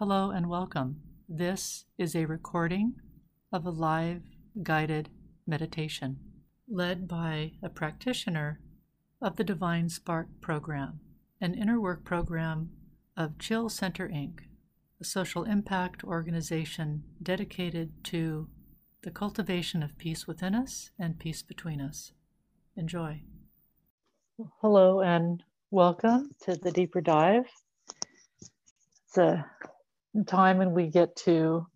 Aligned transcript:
Hello 0.00 0.30
and 0.30 0.48
welcome. 0.48 1.02
This 1.28 1.84
is 1.98 2.16
a 2.16 2.24
recording 2.24 2.94
of 3.52 3.66
a 3.66 3.70
live 3.70 4.22
guided 4.62 5.10
meditation 5.46 6.16
led 6.66 7.06
by 7.06 7.52
a 7.62 7.68
practitioner 7.68 8.60
of 9.20 9.36
the 9.36 9.44
Divine 9.44 9.90
Spark 9.90 10.28
program, 10.40 11.00
an 11.38 11.52
inner 11.52 11.78
work 11.78 12.02
program 12.02 12.70
of 13.14 13.38
Chill 13.38 13.68
Center 13.68 14.08
Inc., 14.08 14.38
a 15.02 15.04
social 15.04 15.44
impact 15.44 16.02
organization 16.02 17.02
dedicated 17.22 17.92
to 18.04 18.48
the 19.02 19.10
cultivation 19.10 19.82
of 19.82 19.98
peace 19.98 20.26
within 20.26 20.54
us 20.54 20.92
and 20.98 21.18
peace 21.18 21.42
between 21.42 21.82
us. 21.82 22.12
Enjoy. 22.74 23.20
Hello 24.62 25.02
and 25.02 25.42
welcome 25.70 26.30
to 26.40 26.54
the 26.54 26.70
Deeper 26.70 27.02
Dive. 27.02 27.50
It's 29.06 29.18
a 29.18 29.44
time 30.26 30.58
when 30.58 30.72
we 30.72 30.88
get 30.88 31.16
to 31.16 31.66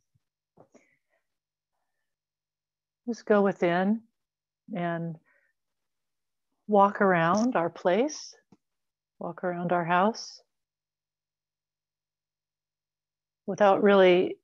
just 3.09 3.27
go 3.27 3.43
within 3.43 4.03
and 4.75 5.17
walk 6.67 7.01
around 7.01 7.55
our 7.57 7.71
place, 7.71 8.35
walk 9.19 9.45
around 9.45 9.73
our 9.73 9.85
house 9.85 10.41
without 13.47 13.83
really 13.83 14.37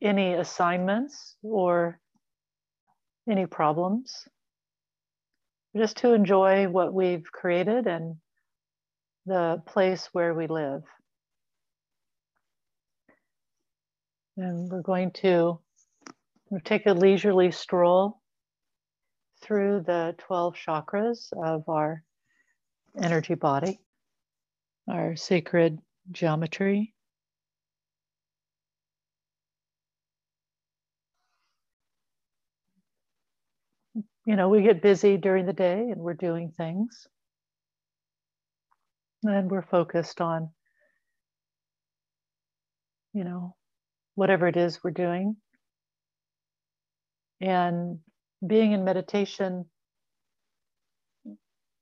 any 0.00 0.34
assignments 0.34 1.36
or 1.42 2.00
any 3.28 3.46
problems. 3.46 4.26
Just 5.76 5.98
to 5.98 6.14
enjoy 6.14 6.66
what 6.66 6.94
we've 6.94 7.30
created 7.30 7.86
and 7.86 8.16
the 9.26 9.62
place 9.66 10.08
where 10.12 10.32
we 10.32 10.46
live. 10.46 10.82
And 14.38 14.70
we're 14.70 14.82
going 14.82 15.10
to 15.22 15.58
take 16.64 16.86
a 16.86 16.92
leisurely 16.92 17.50
stroll 17.50 18.20
through 19.42 19.82
the 19.84 20.14
12 20.18 20.54
chakras 20.54 21.32
of 21.32 21.68
our 21.68 22.04
energy 23.02 23.34
body, 23.34 23.80
our 24.88 25.16
sacred 25.16 25.80
geometry. 26.12 26.94
You 34.24 34.36
know, 34.36 34.48
we 34.48 34.62
get 34.62 34.80
busy 34.80 35.16
during 35.16 35.46
the 35.46 35.52
day 35.52 35.80
and 35.90 36.00
we're 36.00 36.14
doing 36.14 36.52
things. 36.56 37.08
And 39.24 39.50
we're 39.50 39.62
focused 39.62 40.20
on, 40.20 40.50
you 43.12 43.24
know, 43.24 43.56
whatever 44.18 44.48
it 44.48 44.56
is 44.56 44.82
we're 44.82 44.90
doing. 44.90 45.36
And 47.40 48.00
being 48.44 48.72
in 48.72 48.84
meditation 48.84 49.66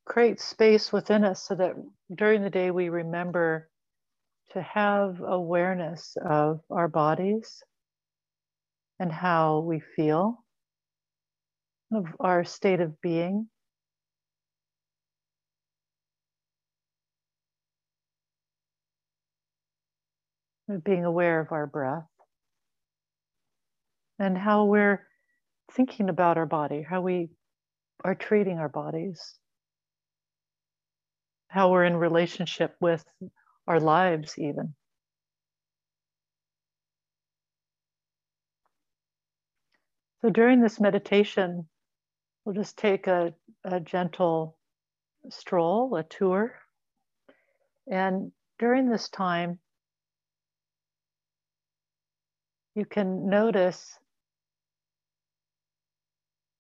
creates 0.05 0.45
space 0.45 0.92
within 0.92 1.25
us 1.25 1.48
so 1.48 1.55
that 1.55 1.73
during 2.14 2.42
the 2.42 2.51
day 2.51 2.70
we 2.70 2.91
remember 2.91 3.70
to 4.53 4.61
have 4.61 5.23
awareness 5.27 6.14
of 6.23 6.61
our 6.70 6.89
bodies 6.89 7.62
and 9.01 9.11
how 9.11 9.61
we 9.61 9.81
feel, 9.81 10.45
of 11.91 12.05
our 12.20 12.45
state 12.45 12.83
of 12.83 13.01
being. 13.01 13.48
Of 20.69 20.84
being 20.84 21.07
aware 21.07 21.41
of 21.41 21.51
our 21.51 21.67
breath 21.67 22.05
and 24.19 24.36
how 24.36 24.64
we're 24.64 25.06
thinking 25.72 26.09
about 26.09 26.39
our 26.39 26.47
body, 26.47 26.83
how 26.83 27.00
we 27.00 27.28
are 28.05 28.14
treating 28.14 28.58
our 28.58 28.69
bodies, 28.69 29.35
how 31.48 31.70
we're 31.70 31.85
in 31.85 31.96
relationship 31.96 32.77
with 32.80 33.05
our 33.67 33.80
lives, 33.80 34.39
even. 34.39 34.74
So 40.23 40.30
during 40.30 40.61
this 40.61 40.80
meditation, 40.80 41.68
we'll 42.45 42.55
just 42.55 42.77
take 42.77 43.07
a, 43.07 43.35
a 43.64 43.80
gentle 43.80 44.58
stroll, 45.30 45.95
a 45.96 46.02
tour. 46.02 46.55
And 47.91 48.33
during 48.58 48.89
this 48.89 49.08
time, 49.08 49.58
you 52.74 52.85
can 52.85 53.29
notice 53.29 53.98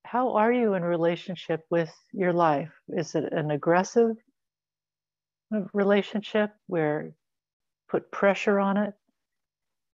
how 0.06 0.34
are 0.34 0.52
you 0.52 0.74
in 0.74 0.84
relationship 0.84 1.64
with 1.68 1.92
your 2.12 2.32
life? 2.32 2.70
Is 2.88 3.14
it 3.14 3.32
an 3.32 3.50
aggressive 3.50 4.16
uh, 5.54 5.62
relationship 5.72 6.52
where 6.68 7.12
put 7.88 8.12
pressure 8.12 8.60
on 8.60 8.76
it? 8.76 8.94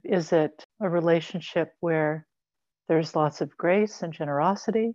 Is 0.04 0.34
it 0.34 0.66
a 0.82 0.90
relationship 0.90 1.74
where 1.80 2.26
there's 2.88 3.16
lots 3.16 3.42
of 3.42 3.56
grace 3.56 4.02
and 4.02 4.12
generosity? 4.12 4.94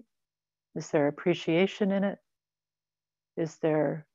Is 0.75 0.91
there 0.91 1.07
appreciation 1.07 1.93
in 1.93 2.03
it? 2.03 2.19
Is 3.37 3.57
there 3.57 4.07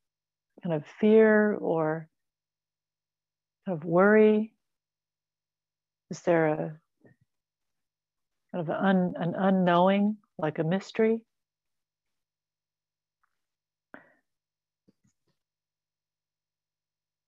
kind 0.63 0.75
of 0.75 0.85
fear 0.99 1.53
or 1.55 2.09
kind 3.65 3.77
of 3.77 3.85
worry? 3.85 4.53
Is 6.09 6.21
there 6.21 6.47
a 6.47 6.57
kind 8.51 8.67
of 8.67 8.69
an, 8.69 9.13
an 9.15 9.35
unknowing 9.37 10.17
like 10.39 10.59
a 10.59 10.63
mystery. 10.63 11.19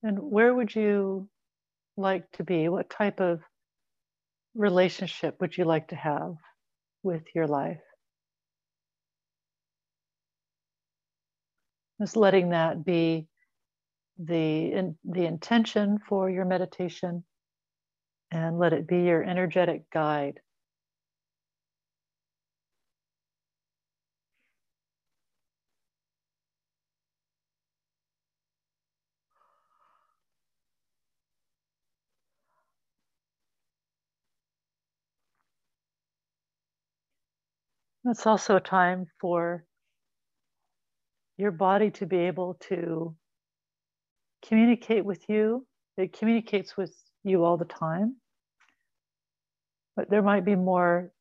And 0.03 0.17
where 0.19 0.53
would 0.53 0.73
you 0.73 1.29
like 1.97 2.31
to 2.33 2.43
be? 2.43 2.69
What 2.69 2.89
type 2.89 3.19
of 3.19 3.41
relationship 4.55 5.35
would 5.39 5.55
you 5.55 5.65
like 5.65 5.89
to 5.89 5.95
have 5.95 6.35
with 7.03 7.23
your 7.35 7.47
life? 7.47 7.81
Just 11.99 12.15
letting 12.15 12.49
that 12.49 12.83
be 12.83 13.27
the, 14.17 14.71
in, 14.71 14.95
the 15.03 15.25
intention 15.25 15.99
for 15.99 16.29
your 16.29 16.45
meditation 16.45 17.23
and 18.31 18.57
let 18.57 18.73
it 18.73 18.87
be 18.87 19.01
your 19.03 19.23
energetic 19.23 19.89
guide 19.91 20.39
It's 38.05 38.25
also 38.25 38.55
a 38.55 38.61
time 38.61 39.05
for 39.19 39.63
your 41.37 41.51
body 41.51 41.91
to 41.91 42.05
be 42.05 42.17
able 42.17 42.55
to 42.69 43.15
communicate 44.45 45.05
with 45.05 45.23
you. 45.29 45.65
It 45.97 46.17
communicates 46.17 46.75
with 46.75 46.95
you 47.23 47.43
all 47.43 47.57
the 47.57 47.65
time. 47.65 48.17
But 49.95 50.09
there 50.09 50.23
might 50.23 50.45
be 50.45 50.55
more 50.55 51.11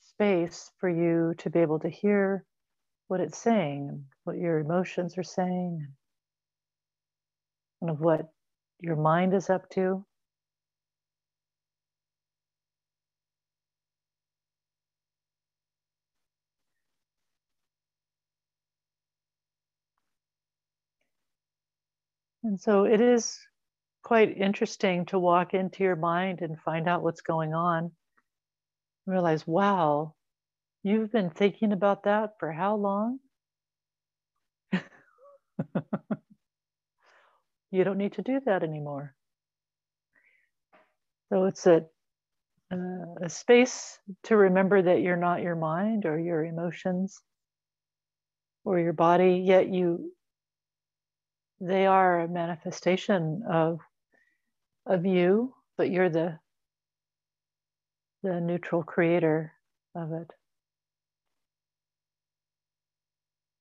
space 0.00 0.70
for 0.78 0.88
you 0.88 1.34
to 1.38 1.50
be 1.50 1.60
able 1.60 1.78
to 1.80 1.88
hear 1.88 2.44
what 3.08 3.20
it's 3.20 3.38
saying 3.38 4.04
what 4.24 4.38
your 4.38 4.58
emotions 4.58 5.16
are 5.18 5.22
saying, 5.22 5.86
and 7.80 7.90
of 7.90 8.00
what 8.00 8.32
your 8.80 8.96
mind 8.96 9.34
is 9.34 9.50
up 9.50 9.68
to. 9.70 10.04
And 22.44 22.60
so 22.60 22.84
it 22.84 23.00
is 23.00 23.38
quite 24.02 24.36
interesting 24.36 25.06
to 25.06 25.18
walk 25.18 25.54
into 25.54 25.82
your 25.82 25.96
mind 25.96 26.42
and 26.42 26.60
find 26.60 26.86
out 26.86 27.02
what's 27.02 27.22
going 27.22 27.54
on. 27.54 27.92
Realize, 29.06 29.46
wow, 29.46 30.14
you've 30.82 31.10
been 31.10 31.30
thinking 31.30 31.72
about 31.72 32.04
that 32.04 32.34
for 32.38 32.52
how 32.52 32.76
long? 32.76 33.18
you 37.70 37.82
don't 37.82 37.96
need 37.96 38.12
to 38.12 38.22
do 38.22 38.40
that 38.44 38.62
anymore. 38.62 39.14
So 41.30 41.46
it's 41.46 41.66
a, 41.66 41.86
uh, 42.70 43.14
a 43.22 43.28
space 43.30 43.98
to 44.24 44.36
remember 44.36 44.82
that 44.82 45.00
you're 45.00 45.16
not 45.16 45.40
your 45.40 45.56
mind 45.56 46.04
or 46.04 46.18
your 46.18 46.44
emotions 46.44 47.18
or 48.64 48.78
your 48.78 48.92
body, 48.92 49.42
yet 49.46 49.68
you 49.68 50.12
they 51.60 51.86
are 51.86 52.20
a 52.20 52.28
manifestation 52.28 53.42
of 53.48 53.80
of 54.86 55.06
you 55.06 55.54
but 55.76 55.90
you're 55.90 56.10
the 56.10 56.38
the 58.24 58.40
neutral 58.40 58.82
creator 58.82 59.52
of 59.94 60.12
it. 60.12 60.30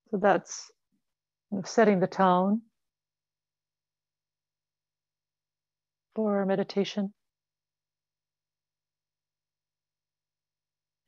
So 0.10 0.18
that's 0.18 0.72
setting 1.66 2.00
the 2.00 2.08
tone 2.08 2.62
for 6.16 6.38
our 6.38 6.46
meditation. 6.46 7.14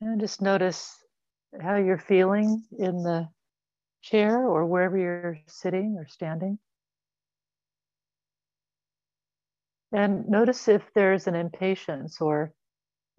And 0.02 0.20
just 0.20 0.42
notice 0.42 0.94
how 1.60 1.76
you're 1.76 1.98
feeling 1.98 2.62
in 2.78 3.02
the 3.02 3.28
chair 4.02 4.46
or 4.46 4.66
wherever 4.66 4.98
you're 4.98 5.38
sitting 5.46 5.96
or 5.98 6.06
standing. 6.06 6.58
And 9.92 10.28
notice 10.28 10.68
if 10.68 10.82
there's 10.94 11.26
an 11.26 11.34
impatience 11.34 12.20
or 12.20 12.52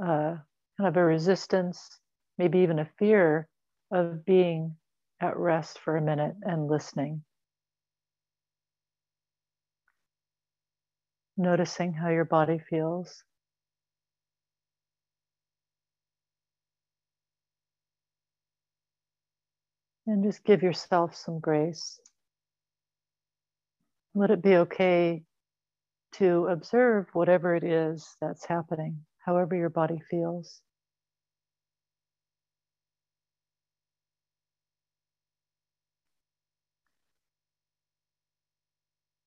uh, 0.04 0.38
kind 0.78 0.88
of 0.88 0.98
a 0.98 1.04
resistance, 1.04 2.00
maybe 2.38 2.60
even 2.60 2.80
a 2.80 2.90
fear 3.00 3.48
of 3.92 4.25
being 4.25 4.75
at 5.22 5.38
rest 5.38 5.80
for 5.80 5.96
a 5.98 6.02
minute 6.02 6.36
and 6.44 6.68
listening. 6.68 7.24
Noticing 11.38 11.94
how 11.94 12.10
your 12.10 12.25
body 12.25 12.60
feels. 12.60 13.24
And 20.06 20.24
just 20.24 20.44
give 20.44 20.64
yourself 20.64 21.16
some 21.16 21.40
grace. 21.40 22.00
Let 24.16 24.31
it 24.31 24.42
be 24.42 24.56
okay 24.56 25.24
to 26.18 26.48
observe 26.48 27.08
whatever 27.14 27.56
it 27.56 27.64
is 27.64 28.16
that's 28.22 28.46
happening, 28.46 29.06
however 29.25 29.56
your 29.56 29.69
body 29.69 30.02
feels. 30.10 30.62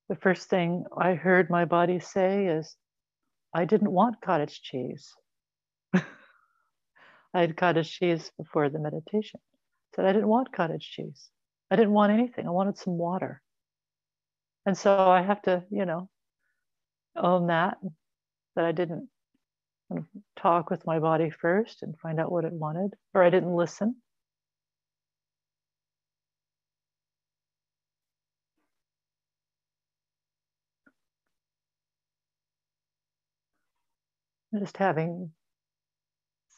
The 0.09 0.17
first 0.17 0.49
thing 0.49 0.85
I 0.97 1.15
heard 1.15 1.51
my 1.51 1.65
body 1.65 2.01
say 2.01 2.47
is, 2.47 2.77
I 3.55 3.65
didn't 3.65 3.93
want 3.93 4.21
cottage 4.21 4.61
cheese. 4.63 5.15
I 5.95 6.03
had 7.33 7.57
cottage 7.57 7.93
cheese 7.99 8.31
before 8.37 8.69
the 8.69 8.79
meditation 8.79 9.41
said 9.95 10.05
I 10.05 10.13
didn't 10.13 10.29
want 10.29 10.53
cottage 10.53 10.91
cheese. 10.91 11.29
I 11.71 11.77
didn't 11.77 11.93
want 11.93 12.13
anything. 12.13 12.47
I 12.47 12.51
wanted 12.51 12.79
some 12.79 12.99
water. 12.99 13.43
And 14.67 14.77
so 14.77 15.09
I 15.09 15.23
have 15.23 15.43
to, 15.43 15.65
you 15.71 15.85
know, 15.85 16.09
own 17.21 17.49
that, 17.49 17.79
that 18.57 18.65
I 18.65 18.73
didn't 18.73 19.09
talk 20.37 20.71
with 20.71 20.87
my 20.87 20.99
body 20.99 21.31
first 21.31 21.83
and 21.83 21.99
find 21.99 22.21
out 22.21 22.33
what 22.33 22.45
it 22.45 22.53
wanted, 22.53 22.95
or 23.15 23.23
I 23.23 23.31
didn't 23.31 23.55
listen. 23.55 23.97
Just 34.59 34.77
having 34.79 35.33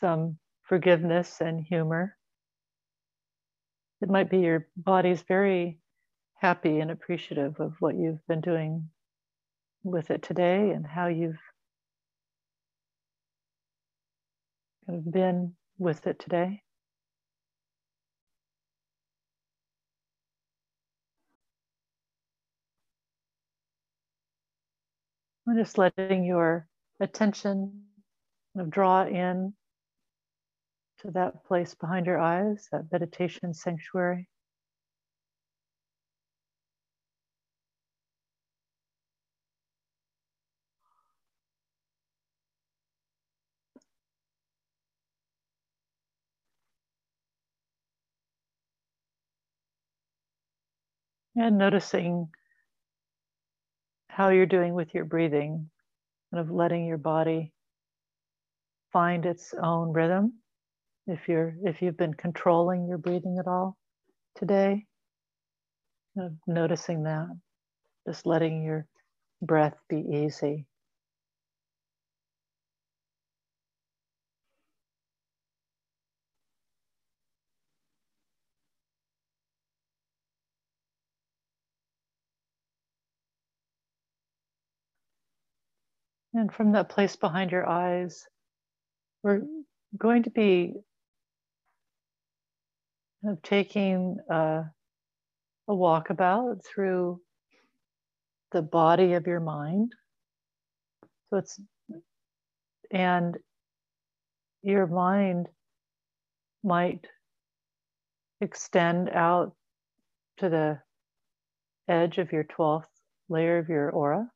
some 0.01 0.39
forgiveness 0.63 1.41
and 1.41 1.63
humor 1.63 2.17
it 4.03 4.11
might 4.11 4.29
be 4.29 4.41
your 4.41 4.67
body's 4.77 5.23
very 5.23 5.79
happy 6.35 6.81
and 6.81 6.91
appreciative 6.91 7.61
of 7.61 7.75
what 7.79 7.95
you've 7.95 8.27
been 8.27 8.41
doing 8.41 8.91
with 9.85 10.11
it 10.11 10.23
today 10.23 10.71
and 10.71 10.87
how 10.87 11.07
you've 11.09 11.41
been 14.89 15.55
with 15.79 16.07
it 16.07 16.19
today. 16.19 16.63
I'm 25.49 25.57
just 25.57 25.77
letting 25.77 26.25
your 26.25 26.69
attention 27.01 27.83
draw 28.69 29.05
in 29.07 29.55
to 31.01 31.11
that 31.11 31.45
place 31.45 31.75
behind 31.75 32.07
your 32.07 32.19
eyes, 32.19 32.69
that 32.71 32.85
meditation 32.93 33.53
sanctuary. 33.53 34.29
And 51.37 51.59
noticing 51.59 52.29
how 54.09 54.29
you're 54.29 54.47
doing 54.47 54.75
with 54.75 54.95
your 54.95 55.07
breathing, 55.07 55.71
kind 56.31 56.41
of 56.41 56.51
letting 56.51 56.87
your 56.87 56.99
body 56.99 57.53
find 58.93 59.25
its 59.25 59.55
own 59.63 59.93
rhythm 59.93 60.35
if 61.07 61.29
you're 61.29 61.55
if 61.65 61.83
you've 61.83 61.97
been 61.97 62.15
controlling 62.15 62.87
your 62.87 62.99
breathing 62.99 63.39
at 63.39 63.47
all 63.49 63.77
today 64.37 64.87
of 66.19 66.33
noticing 66.47 67.05
that 67.05 67.29
just 68.07 68.27
letting 68.27 68.63
your 68.63 68.87
breath 69.41 69.77
be 69.89 69.99
easy 69.99 70.67
And 86.35 86.53
from 86.53 86.73
that 86.73 86.89
place 86.89 87.17
behind 87.17 87.51
your 87.51 87.69
eyes, 87.69 88.25
we're 89.23 89.43
going 89.99 90.23
to 90.25 90.31
be 90.31 90.75
of 93.25 93.41
taking 93.43 94.17
uh, 94.31 94.35
a, 94.35 94.73
a 95.69 95.73
walkabout 95.73 96.65
through 96.65 97.21
the 98.53 98.63
body 98.63 99.13
of 99.13 99.27
your 99.27 99.41
mind. 99.41 99.93
So 101.31 101.39
it's, 101.39 101.61
and 102.91 103.37
your 104.63 104.87
mind 104.87 105.49
might 106.65 107.07
extend 108.41 109.11
out 109.11 109.55
to 110.39 110.49
the 110.49 110.79
edge 111.89 112.19
of 112.19 112.33
your 112.33 112.45
12th 112.45 112.87
layer 113.29 113.59
of 113.59 113.69
your 113.69 113.91
aura. 113.91 114.29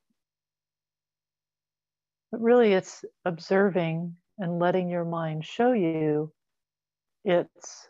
But 2.37 2.43
really, 2.43 2.73
it's 2.73 3.03
observing 3.25 4.15
and 4.37 4.59
letting 4.59 4.89
your 4.89 5.05
mind 5.05 5.43
show 5.43 5.71
you 5.71 6.31
its 7.25 7.87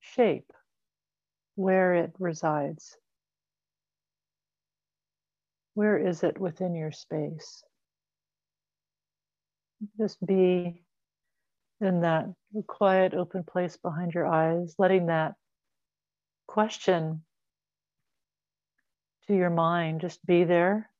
shape, 0.00 0.50
where 1.54 1.94
it 1.94 2.10
resides. 2.18 2.96
Where 5.74 5.96
is 5.96 6.24
it 6.24 6.36
within 6.36 6.74
your 6.74 6.90
space? 6.90 7.62
Just 9.96 10.18
be 10.26 10.82
in 11.80 12.00
that 12.00 12.26
quiet, 12.66 13.14
open 13.14 13.44
place 13.44 13.76
behind 13.76 14.14
your 14.14 14.26
eyes, 14.26 14.74
letting 14.78 15.06
that 15.06 15.34
question 16.48 17.22
to 19.28 19.36
your 19.36 19.50
mind 19.50 20.00
just 20.00 20.26
be 20.26 20.42
there. 20.42 20.90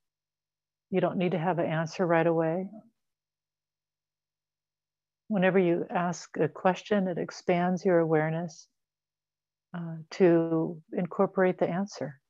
You 0.91 1.01
don't 1.01 1.19
need 1.19 1.33
to 1.33 1.39
have 1.39 1.59
an 1.59 1.67
answer 1.67 2.07
right 2.07 2.27
away. 2.27 2.69
Whenever 5.29 5.59
you 5.59 5.85
ask 5.91 6.31
a 6.39 6.49
question, 6.49 7.09
it 7.09 7.19
expands 7.19 7.85
your 7.85 7.99
awareness 7.99 8.69
uh, 9.77 9.97
to 10.13 10.81
incorporate 10.93 11.59
the 11.59 11.69
answer. 11.69 12.21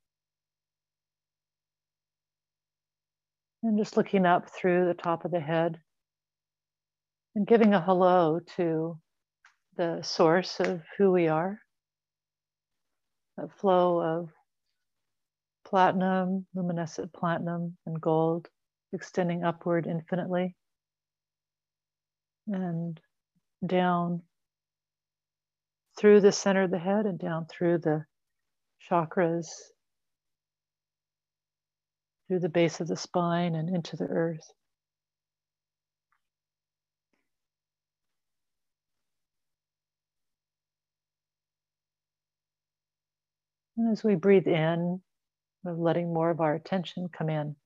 And 3.62 3.78
just 3.78 3.96
looking 3.96 4.24
up 4.24 4.48
through 4.48 4.86
the 4.86 4.94
top 4.94 5.24
of 5.24 5.30
the 5.30 5.40
head 5.40 5.78
and 7.34 7.46
giving 7.46 7.74
a 7.74 7.80
hello 7.80 8.40
to 8.56 8.98
the 9.76 10.00
source 10.02 10.58
of 10.60 10.80
who 10.96 11.10
we 11.10 11.28
are, 11.28 11.60
that 13.36 13.50
flow 13.58 14.00
of 14.00 14.30
platinum, 15.66 16.46
luminescent 16.54 17.12
platinum, 17.12 17.76
and 17.86 18.00
gold, 18.00 18.48
extending 18.92 19.44
upward 19.44 19.86
infinitely 19.86 20.54
and 22.46 23.00
down 23.64 24.22
through 25.98 26.20
the 26.20 26.30
center 26.30 26.62
of 26.62 26.70
the 26.70 26.78
head 26.78 27.06
and 27.06 27.18
down 27.18 27.46
through 27.46 27.78
the 27.78 28.04
chakras, 28.88 29.48
through 32.28 32.38
the 32.38 32.48
base 32.48 32.80
of 32.80 32.86
the 32.86 32.96
spine 32.96 33.54
and 33.54 33.74
into 33.74 33.96
the 33.96 34.04
earth. 34.04 34.52
And 43.76 43.90
as 43.92 44.04
we 44.04 44.14
breathe 44.14 44.46
in, 44.46 45.02
we're 45.66 45.74
letting 45.74 46.12
more 46.14 46.30
of 46.30 46.40
our 46.40 46.54
attention 46.54 47.08
come 47.08 47.28
in. 47.28 47.56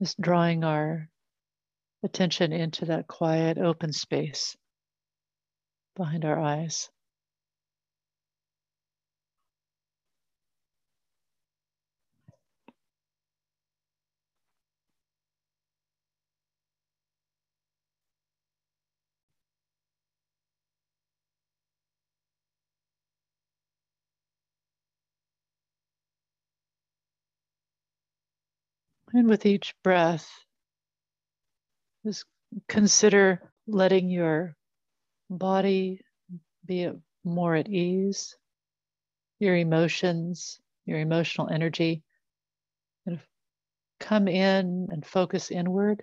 Just 0.00 0.20
drawing 0.20 0.64
our 0.64 1.08
attention 2.02 2.52
into 2.52 2.86
that 2.86 3.06
quiet, 3.06 3.56
open 3.58 3.92
space 3.92 4.56
behind 5.94 6.24
our 6.24 6.40
eyes. 6.40 6.90
And 29.14 29.28
with 29.28 29.44
each 29.44 29.74
breath, 29.82 30.28
just 32.04 32.24
consider 32.68 33.52
letting 33.66 34.08
your 34.08 34.56
body 35.28 36.00
be 36.66 36.90
more 37.24 37.54
at 37.54 37.68
ease, 37.68 38.36
your 39.38 39.56
emotions, 39.56 40.60
your 40.86 40.98
emotional 40.98 41.48
energy 41.48 42.02
kind 43.04 43.18
of 43.18 43.26
come 44.00 44.28
in 44.28 44.88
and 44.90 45.04
focus 45.04 45.50
inward 45.50 46.02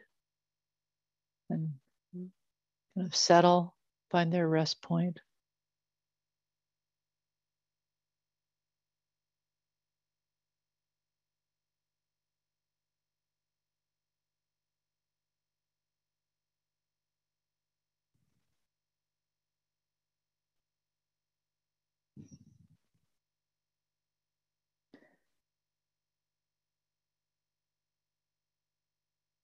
and 1.50 1.74
kind 2.13 3.08
of 3.08 3.16
settle, 3.16 3.75
find 4.12 4.32
their 4.32 4.48
rest 4.48 4.82
point. 4.82 5.20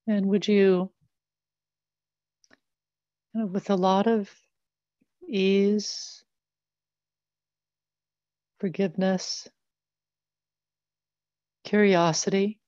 And 0.07 0.27
would 0.27 0.47
you, 0.47 0.91
with 3.33 3.69
a 3.71 3.75
lot 3.75 4.05
of 4.05 4.29
ease, 5.27 6.23
forgiveness, 8.59 9.47
curiosity, 11.63 12.59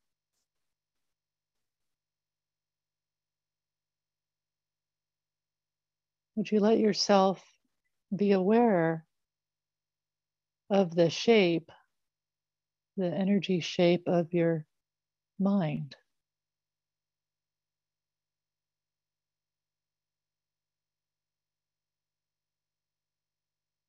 would 6.35 6.51
you 6.51 6.59
let 6.59 6.79
yourself 6.79 7.43
be 8.15 8.31
aware 8.31 9.05
of 10.71 10.95
the 10.95 11.09
shape, 11.09 11.71
the 12.97 13.13
energy 13.13 13.59
shape 13.59 14.07
of 14.07 14.33
your 14.33 14.65
mind? 15.39 15.95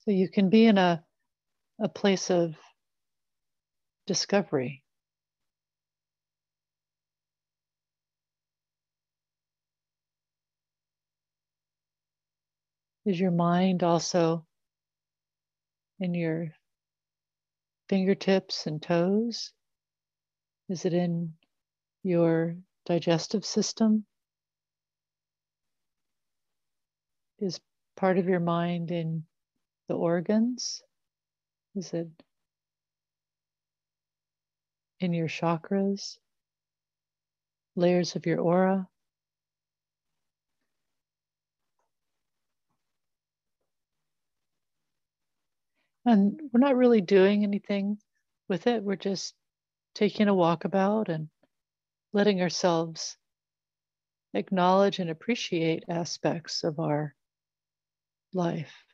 So 0.08 0.12
you 0.12 0.30
can 0.30 0.48
be 0.48 0.64
in 0.64 0.78
a, 0.78 1.04
a 1.78 1.88
place 1.90 2.30
of 2.30 2.54
discovery. 4.06 4.82
Is 13.04 13.20
your 13.20 13.32
mind 13.32 13.82
also 13.82 14.46
in 16.00 16.14
your 16.14 16.54
fingertips 17.90 18.66
and 18.66 18.80
toes? 18.80 19.52
Is 20.70 20.86
it 20.86 20.94
in 20.94 21.34
your 22.02 22.56
digestive 22.86 23.44
system? 23.44 24.06
Is 27.40 27.60
part 27.94 28.16
of 28.16 28.24
your 28.24 28.40
mind 28.40 28.90
in 28.90 29.27
the 29.88 29.94
organs? 29.94 30.82
Is 31.74 31.92
it 31.92 32.08
in 35.00 35.12
your 35.12 35.28
chakras, 35.28 36.18
layers 37.76 38.16
of 38.16 38.26
your 38.26 38.40
aura? 38.40 38.88
And 46.04 46.40
we're 46.52 46.60
not 46.60 46.76
really 46.76 47.02
doing 47.02 47.44
anything 47.44 47.98
with 48.48 48.66
it. 48.66 48.82
We're 48.82 48.96
just 48.96 49.34
taking 49.94 50.28
a 50.28 50.34
walkabout 50.34 51.08
and 51.08 51.28
letting 52.12 52.40
ourselves 52.40 53.16
acknowledge 54.32 54.98
and 55.00 55.10
appreciate 55.10 55.84
aspects 55.88 56.64
of 56.64 56.78
our 56.78 57.14
life. 58.32 58.87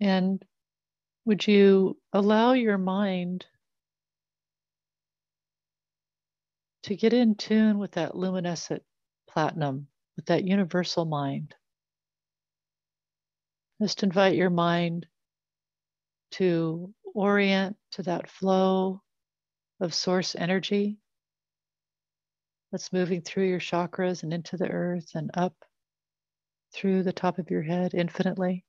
And 0.00 0.44
would 1.24 1.46
you 1.46 1.98
allow 2.12 2.52
your 2.52 2.78
mind 2.78 3.46
to 6.84 6.96
get 6.96 7.12
in 7.12 7.34
tune 7.34 7.78
with 7.78 7.92
that 7.92 8.16
luminescent 8.16 8.82
platinum, 9.28 9.88
with 10.16 10.26
that 10.26 10.44
universal 10.44 11.04
mind? 11.04 11.54
Just 13.80 14.02
invite 14.02 14.36
your 14.36 14.50
mind 14.50 15.06
to 16.32 16.94
orient 17.14 17.76
to 17.92 18.02
that 18.04 18.30
flow 18.30 19.02
of 19.80 19.94
source 19.94 20.34
energy 20.34 20.98
that's 22.70 22.92
moving 22.92 23.20
through 23.20 23.48
your 23.48 23.58
chakras 23.60 24.22
and 24.22 24.32
into 24.32 24.56
the 24.56 24.68
earth 24.68 25.10
and 25.14 25.30
up 25.34 25.54
through 26.72 27.02
the 27.02 27.12
top 27.12 27.38
of 27.38 27.50
your 27.50 27.62
head 27.62 27.94
infinitely. 27.94 28.64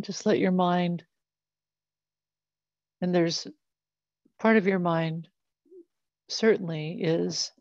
Just 0.00 0.24
let 0.26 0.38
your 0.38 0.52
mind, 0.52 1.04
and 3.00 3.14
there's 3.14 3.46
part 4.38 4.56
of 4.56 4.66
your 4.66 4.78
mind 4.78 5.28
certainly 6.28 7.02
is 7.02 7.52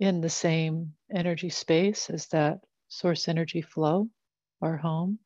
in 0.00 0.20
the 0.20 0.28
same 0.28 0.94
energy 1.14 1.50
space 1.50 2.10
as 2.10 2.26
that 2.28 2.60
source 2.88 3.28
energy 3.28 3.62
flow, 3.62 4.08
our 4.60 4.76
home. 4.76 5.18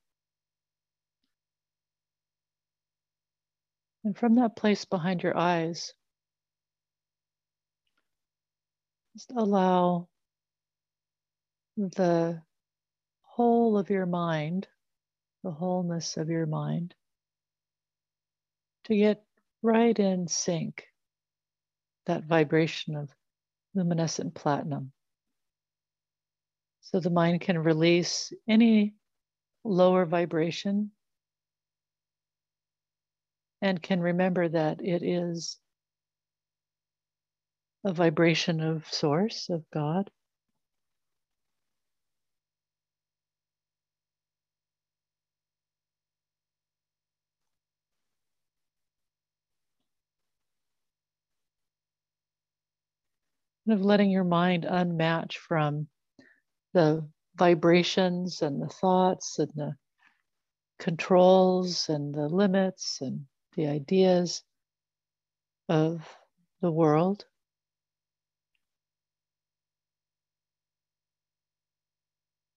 And 4.05 4.17
from 4.17 4.37
that 4.37 4.57
place 4.57 4.85
behind 4.85 5.23
your 5.23 5.37
eyes, 5.37 5.93
just 9.15 9.33
allow 9.33 10.09
the 11.77 12.43
whole 13.23 13.79
of 13.79 13.91
your 13.91 14.07
mind 14.07 14.67
the 15.45 15.51
wholeness 15.51 16.17
of 16.17 16.29
your 16.29 16.47
mind, 16.47 16.95
to 18.85 18.97
get 18.97 19.23
right 19.63 19.99
in 19.99 20.29
sync, 20.29 20.85
that 22.07 22.25
vibration 22.25 22.97
of 22.97 23.11
luminescent 23.75 24.35
platinum. 24.35 24.93
So 26.81 27.01
the 27.01 27.11
mind 27.11 27.43
can 27.43 27.59
release 27.59 28.33
any 28.49 28.95
lower 29.65 30.07
vibration 30.07 30.91
and 33.61 33.83
can 33.83 34.01
remember 34.01 34.49
that 34.49 34.81
it 34.81 35.03
is 35.03 35.59
a 37.85 37.93
vibration 37.93 38.61
of 38.61 38.87
source, 38.93 39.49
of 39.51 39.65
God. 39.73 40.11
Of 53.71 53.83
letting 53.83 54.11
your 54.11 54.25
mind 54.25 54.65
unmatch 54.65 55.37
from 55.37 55.89
the 56.75 57.09
vibrations 57.37 58.43
and 58.43 58.61
the 58.61 58.69
thoughts 58.69 59.39
and 59.39 59.51
the 59.55 59.75
controls 60.79 61.89
and 61.89 62.15
the 62.15 62.29
limits 62.29 62.99
and 63.01 63.27
the 63.57 63.67
ideas 63.67 64.43
of 65.69 66.09
the 66.61 66.71
world. 66.71 67.25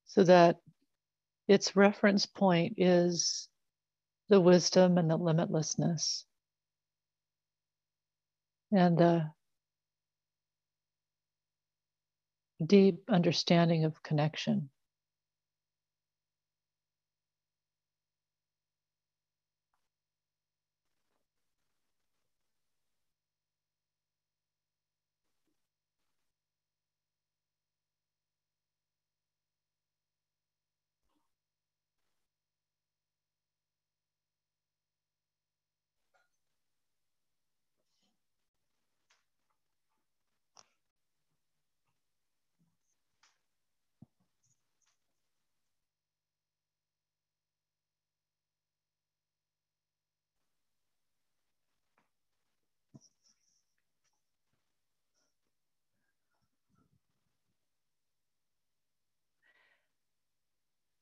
So 0.05 0.23
that 0.23 0.57
its 1.47 1.75
reference 1.75 2.25
point 2.25 2.75
is 2.77 3.47
the 4.29 4.39
wisdom 4.39 4.97
and 4.97 5.09
the 5.09 5.17
limitlessness 5.17 6.25
and 8.71 8.97
the 8.97 9.31
deep 12.65 13.03
understanding 13.09 13.85
of 13.85 14.03
connection. 14.03 14.70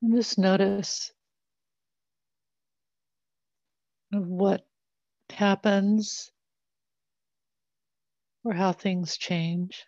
And 0.02 0.14
just 0.16 0.38
notice 0.38 1.12
what 4.10 4.66
happens 5.30 6.30
or 8.44 8.52
how 8.54 8.72
things 8.72 9.16
change 9.16 9.86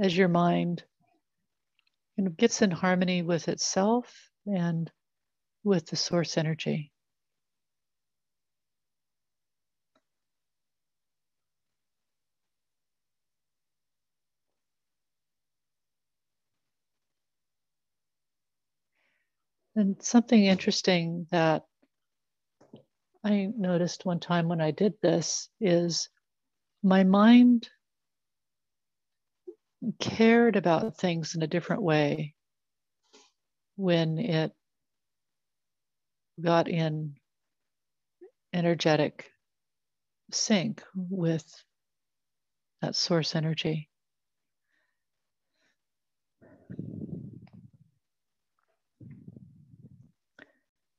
as 0.00 0.16
your 0.16 0.28
mind 0.28 0.84
gets 2.36 2.62
in 2.62 2.70
harmony 2.70 3.22
with 3.22 3.48
itself 3.48 4.30
and 4.46 4.90
with 5.64 5.86
the 5.86 5.96
source 5.96 6.38
energy. 6.38 6.93
And 19.76 20.00
something 20.02 20.44
interesting 20.44 21.26
that 21.30 21.64
I 23.24 23.48
noticed 23.56 24.04
one 24.04 24.20
time 24.20 24.48
when 24.48 24.60
I 24.60 24.70
did 24.70 24.94
this 25.02 25.48
is 25.60 26.08
my 26.82 27.04
mind 27.04 27.68
cared 29.98 30.56
about 30.56 30.96
things 30.96 31.34
in 31.34 31.42
a 31.42 31.46
different 31.46 31.82
way 31.82 32.34
when 33.76 34.18
it 34.18 34.52
got 36.40 36.68
in 36.68 37.14
energetic 38.52 39.30
sync 40.30 40.82
with 40.94 41.44
that 42.82 42.94
source 42.94 43.34
energy. 43.34 43.88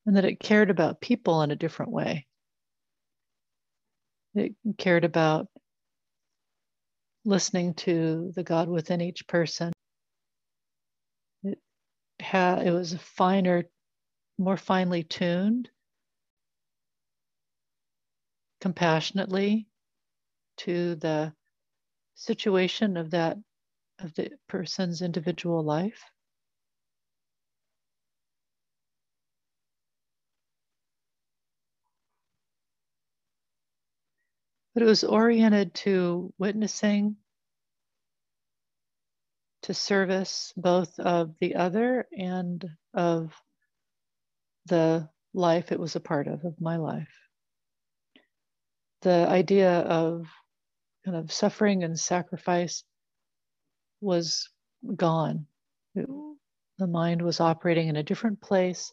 And 0.06 0.16
that 0.16 0.26
it 0.26 0.40
cared 0.40 0.70
about 0.70 1.02
people 1.02 1.42
in 1.42 1.52
a 1.52 1.56
different 1.56 1.92
way. 1.92 2.28
It 4.36 4.54
cared 4.78 5.06
about 5.06 5.48
listening 7.24 7.74
to 7.74 8.32
the 8.36 8.44
God 8.44 8.70
within 8.70 9.02
each 9.02 9.28
person. 9.28 9.74
It 11.44 11.60
had 12.20 12.68
it 12.68 12.72
was 12.72 12.94
a 12.94 13.00
finer, 13.00 13.64
more 14.38 14.58
finely 14.58 15.04
tuned, 15.04 15.70
compassionately 18.62 19.68
to 20.58 20.96
the 20.96 21.34
situation 22.16 22.98
of 22.98 23.12
that 23.12 23.38
of 24.00 24.14
the 24.16 24.32
person's 24.48 25.02
individual 25.02 25.64
life. 25.64 26.04
But 34.76 34.84
it 34.84 34.88
was 34.88 35.06
oriented 35.06 35.74
to 35.74 36.34
witnessing, 36.38 37.16
to 39.64 39.74
service 39.74 40.54
both 40.58 41.00
of 41.00 41.34
the 41.40 41.56
other 41.56 42.06
and 42.16 42.70
of 42.94 43.34
the 44.66 45.10
life 45.34 45.72
it 45.72 45.80
was 45.80 45.96
a 45.96 46.02
part 46.02 46.28
of, 46.28 46.44
of 46.44 46.60
my 46.60 46.76
life. 46.76 47.08
The 49.02 49.28
idea 49.30 49.80
of 49.80 50.28
kind 51.06 51.16
of 51.16 51.32
suffering 51.32 51.84
and 51.84 51.98
sacrifice 51.98 52.84
was 54.02 54.50
gone. 54.96 55.48
It, 55.96 56.08
the 56.80 56.88
mind 56.88 57.22
was 57.22 57.40
operating 57.40 57.88
in 57.88 57.96
a 57.96 58.04
different 58.04 58.42
place 58.42 58.92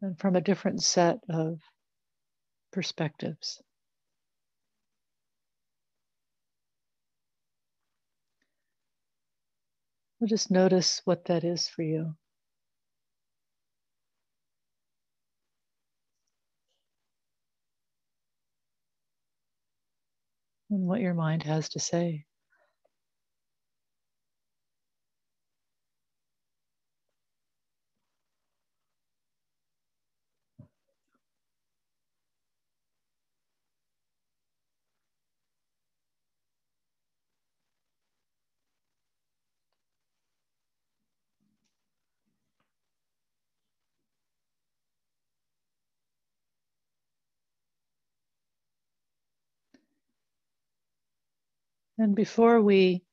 and 0.00 0.16
from 0.16 0.36
a 0.36 0.40
different 0.40 0.82
set 0.82 1.18
of 1.28 1.58
perspectives. 2.72 3.60
We'll 10.24 10.30
just 10.30 10.50
notice 10.50 11.02
what 11.04 11.26
that 11.26 11.44
is 11.44 11.68
for 11.68 11.82
you. 11.82 12.14
And 20.70 20.86
what 20.86 21.02
your 21.02 21.12
mind 21.12 21.42
has 21.42 21.68
to 21.68 21.78
say. 21.78 22.24
And 51.98 52.16
before 52.16 52.60
we 52.60 53.04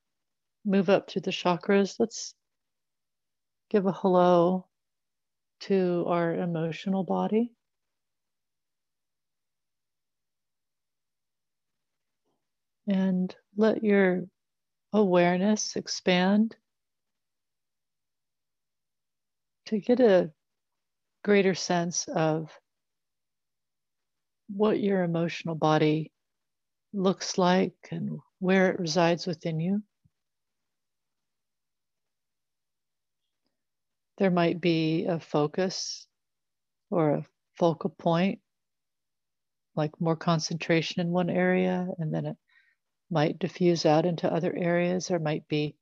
move 0.66 0.90
up 0.90 1.10
through 1.10 1.22
the 1.22 1.32
chakras, 1.32 1.96
let's 2.00 2.34
give 3.70 3.86
a 3.86 3.92
hello 3.92 4.68
to 5.62 6.06
our 6.08 6.34
emotional 6.34 7.04
body. 7.04 7.52
And 12.88 13.34
let 13.56 13.84
your 13.84 14.24
awareness 14.92 15.76
expand 15.76 16.56
to 19.68 19.80
get 19.80 20.00
a 20.00 20.32
greater 21.24 21.54
sense 21.54 22.08
of 22.08 22.50
what 24.50 24.80
your 24.80 25.04
emotional 25.04 25.56
body 25.56 26.12
looks 26.94 27.38
like 27.38 27.76
and 27.92 28.20
where 28.40 28.72
it 28.72 28.80
resides 28.80 29.26
within 29.26 29.60
you. 29.60 29.84
There 34.18 34.32
might 34.32 34.62
be 34.62 35.06
a 35.06 35.20
focus 35.20 36.06
or 36.90 37.12
a 37.12 37.26
focal 37.58 37.90
point, 37.90 38.40
like 39.76 40.00
more 40.00 40.16
concentration 40.16 41.02
in 41.02 41.10
one 41.10 41.30
area, 41.30 41.88
and 41.98 42.14
then 42.14 42.26
it 42.26 42.38
might 43.10 43.40
diffuse 43.40 43.86
out 43.86 44.06
into 44.06 44.32
other 44.32 44.56
areas. 44.56 45.08
There 45.08 45.20
might 45.20 45.48
be 45.48 45.76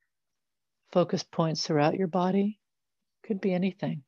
focus 0.92 1.24
points 1.24 1.66
throughout 1.66 1.96
your 1.96 2.08
body. 2.08 2.60
Could 3.26 3.42
be 3.42 3.54
anything. 3.54 4.04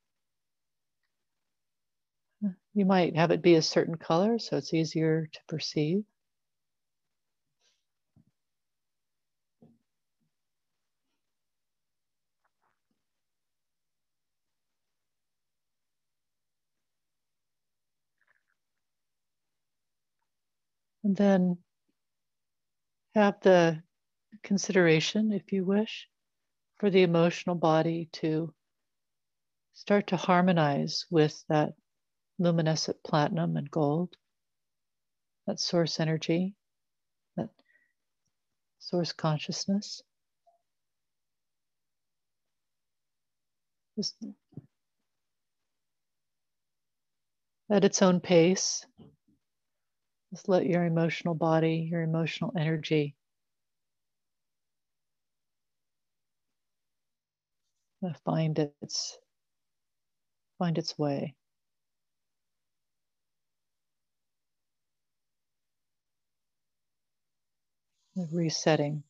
You 2.74 2.86
might 2.86 3.16
have 3.16 3.32
it 3.32 3.42
be 3.42 3.56
a 3.56 3.62
certain 3.62 3.96
color 3.96 4.40
so 4.40 4.58
it's 4.58 4.74
easier 4.74 5.28
to 5.32 5.40
perceive. 5.48 6.04
And 21.04 21.16
then 21.16 21.58
have 23.16 23.40
the 23.42 23.82
consideration, 24.44 25.32
if 25.32 25.52
you 25.52 25.66
wish, 25.66 26.08
for 26.78 26.90
the 26.90 27.04
emotional 27.04 27.56
body 27.56 28.10
to 28.14 28.54
start 29.74 30.08
to 30.08 30.18
harmonize 30.18 31.06
with 31.10 31.44
that 31.50 31.74
luminescent 32.40 32.98
platinum 33.04 33.58
and 33.58 33.70
gold, 33.70 34.16
that 35.48 35.60
source 35.60 36.00
energy, 36.00 36.56
that 37.36 37.50
source 38.80 39.12
consciousness. 39.12 40.02
Just 43.96 44.16
at 47.70 47.84
its 47.84 48.02
own 48.02 48.20
pace, 48.20 48.86
just 50.32 50.50
let 50.50 50.66
your 50.66 50.84
emotional 50.86 51.36
body, 51.36 51.88
your 51.92 52.02
emotional 52.02 52.52
energy 52.58 53.16
find 58.26 58.60
its 58.60 59.18
find 60.58 60.78
its 60.78 60.98
way. 60.98 61.36
resetting. 68.32 69.04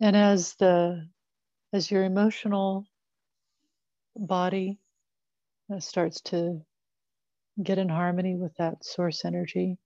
And 0.00 0.16
as 0.16 0.54
the 0.56 1.08
as 1.72 1.90
your 1.90 2.04
emotional 2.04 2.86
body 4.16 4.78
uh, 5.72 5.80
starts 5.80 6.20
to 6.22 6.62
get 7.62 7.78
in 7.78 7.88
harmony 7.88 8.36
with 8.36 8.54
that 8.56 8.84
source 8.84 9.24
energy, 9.24 9.78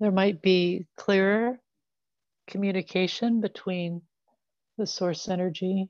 there 0.00 0.12
might 0.12 0.42
be 0.42 0.86
clearer 0.96 1.58
communication 2.46 3.40
between 3.40 4.02
the 4.78 4.86
source 4.86 5.28
energy 5.28 5.88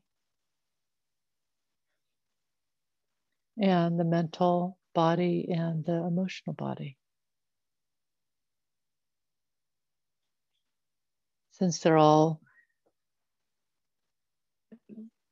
and 3.60 3.98
the 3.98 4.04
mental 4.04 4.78
body 4.94 5.48
and 5.50 5.84
the 5.84 5.94
emotional 5.94 6.54
body. 6.54 6.96
Since 11.54 11.78
they're 11.78 11.96
all 11.96 12.40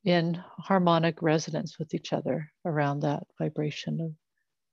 in 0.05 0.35
harmonic 0.57 1.21
resonance 1.21 1.77
with 1.77 1.93
each 1.93 2.13
other 2.13 2.51
around 2.65 3.01
that 3.01 3.23
vibration 3.37 3.99
of 4.01 4.11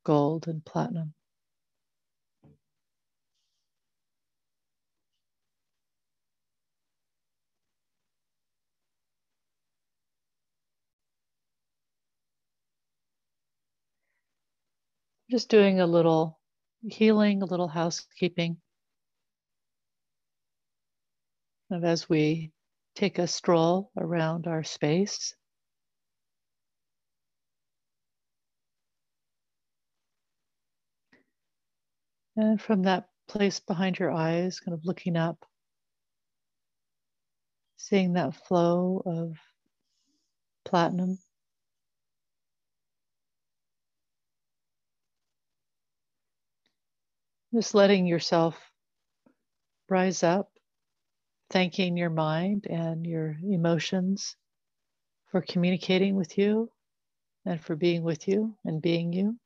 gold 0.04 0.46
and 0.48 0.64
platinum. 0.64 1.12
Just 15.30 15.48
doing 15.48 15.80
a 15.80 15.86
little 15.86 16.38
healing, 16.82 17.42
a 17.42 17.46
little 17.46 17.68
housekeeping. 17.68 18.60
And 21.70 21.84
as 21.84 22.08
we 22.08 22.50
take 22.96 23.20
a 23.20 23.28
stroll 23.28 23.92
around 23.96 24.48
our 24.48 24.64
space, 24.64 25.36
and 32.36 32.60
from 32.60 32.82
that 32.82 33.08
place 33.28 33.60
behind 33.60 34.00
your 34.00 34.10
eyes, 34.10 34.58
kind 34.58 34.74
of 34.74 34.84
looking 34.84 35.16
up, 35.16 35.46
seeing 37.76 38.14
that 38.14 38.34
flow 38.34 39.02
of 39.06 39.36
platinum. 40.64 41.18
Just 47.54 47.74
letting 47.74 48.06
yourself 48.06 48.58
rise 49.88 50.22
up 50.24 50.49
thanking 51.50 51.96
your 51.96 52.10
mind 52.10 52.66
and 52.68 53.06
your 53.06 53.36
emotions 53.44 54.36
for 55.30 55.42
communicating 55.42 56.16
with 56.16 56.38
you 56.38 56.70
and 57.46 57.60
for 57.60 57.76
being 57.76 58.02
with 58.02 58.28
you 58.28 58.56
and 58.64 58.82
being 58.82 59.12
you. 59.12 59.36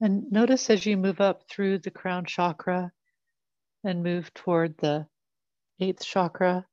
And 0.00 0.30
notice 0.32 0.70
as 0.70 0.86
you 0.86 0.96
move 0.96 1.20
up 1.20 1.48
through 1.48 1.78
the 1.78 1.90
crown 1.90 2.24
chakra 2.26 2.92
and 3.84 4.02
move 4.02 4.32
toward 4.34 4.76
the 4.78 5.06
eighth 5.82 6.04
chakra, 6.04 6.64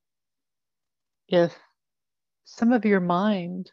if 1.27 1.57
some 2.45 2.71
of 2.71 2.85
your 2.85 2.99
mind, 2.99 3.71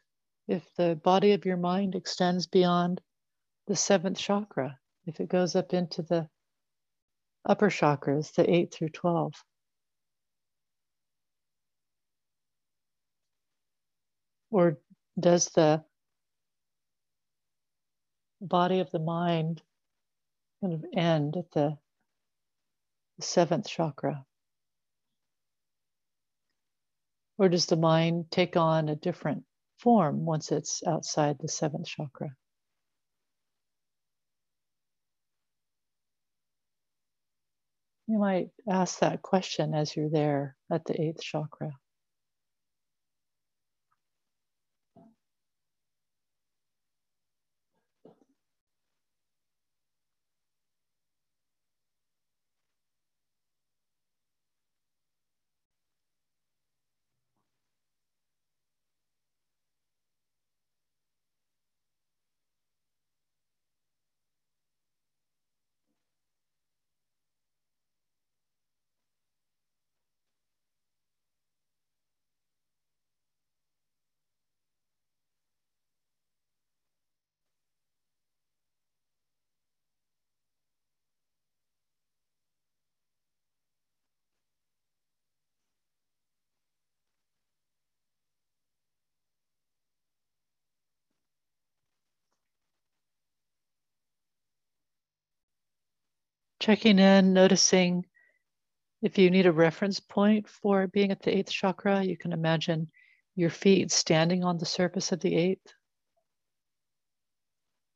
if 0.48 0.62
the 0.76 0.98
body 1.02 1.32
of 1.32 1.44
your 1.44 1.58
mind 1.58 1.94
extends 1.94 2.46
beyond 2.46 3.00
the 3.66 3.76
seventh 3.76 4.18
chakra, 4.18 4.78
if 5.06 5.20
it 5.20 5.28
goes 5.28 5.54
up 5.54 5.74
into 5.74 6.02
the 6.02 6.28
upper 7.44 7.68
chakras, 7.68 8.32
the 8.34 8.50
8 8.50 8.72
through 8.72 8.88
12. 8.88 9.32
Or 14.50 14.78
does 15.20 15.50
the 15.50 15.84
body 18.40 18.80
of 18.80 18.90
the 18.90 18.98
mind 18.98 19.62
kind 20.60 20.72
of 20.72 20.84
end 20.94 21.36
at 21.36 21.50
the 21.50 21.76
seventh 23.20 23.68
chakra? 23.68 24.24
Or 27.38 27.48
does 27.48 27.66
the 27.66 27.76
mind 27.76 28.30
take 28.30 28.56
on 28.56 28.88
a 28.88 28.96
different 28.96 29.44
form 29.78 30.24
once 30.24 30.52
it's 30.52 30.82
outside 30.86 31.38
the 31.38 31.48
seventh 31.48 31.86
chakra? 31.86 32.30
You 38.06 38.18
might 38.18 38.50
ask 38.68 39.00
that 39.00 39.22
question 39.22 39.74
as 39.74 39.96
you're 39.96 40.10
there 40.10 40.56
at 40.70 40.84
the 40.84 41.00
eighth 41.00 41.22
chakra. 41.22 41.72
Checking 96.66 96.98
in, 96.98 97.32
noticing 97.32 98.04
if 99.00 99.18
you 99.18 99.30
need 99.30 99.46
a 99.46 99.52
reference 99.52 100.00
point 100.00 100.48
for 100.48 100.88
being 100.88 101.12
at 101.12 101.22
the 101.22 101.32
eighth 101.32 101.52
chakra, 101.52 102.02
you 102.02 102.16
can 102.16 102.32
imagine 102.32 102.90
your 103.36 103.50
feet 103.50 103.92
standing 103.92 104.42
on 104.42 104.58
the 104.58 104.66
surface 104.66 105.12
of 105.12 105.20
the 105.20 105.32
eighth, 105.32 105.72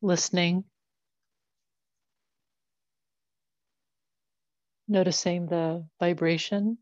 listening, 0.02 0.62
noticing 4.87 5.46
the 5.46 5.85
vibration 5.98 6.78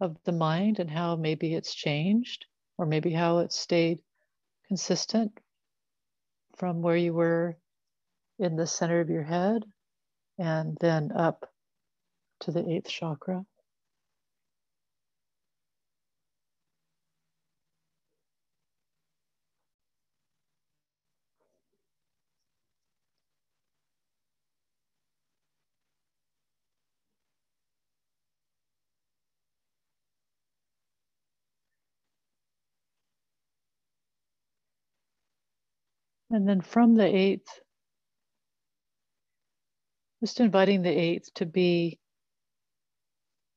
of 0.00 0.16
the 0.24 0.32
mind 0.32 0.80
and 0.80 0.90
how 0.90 1.14
maybe 1.14 1.54
it's 1.54 1.72
changed, 1.72 2.46
or 2.78 2.84
maybe 2.84 3.12
how 3.12 3.38
it 3.38 3.52
stayed 3.52 4.00
consistent 4.66 5.38
from 6.56 6.82
where 6.82 6.96
you 6.96 7.14
were 7.14 7.56
in 8.40 8.56
the 8.56 8.66
center 8.66 8.98
of 8.98 9.08
your 9.08 9.22
head 9.22 9.62
and 10.42 10.76
then 10.80 11.12
up 11.12 11.48
to 12.40 12.50
the 12.50 12.68
eighth 12.68 12.88
chakra. 12.88 13.44
And 36.30 36.48
then 36.48 36.62
from 36.62 36.94
the 36.96 37.04
eighth, 37.06 37.60
just 40.22 40.38
inviting 40.38 40.82
the 40.82 40.88
eighth 40.88 41.34
to 41.34 41.44
be 41.44 41.98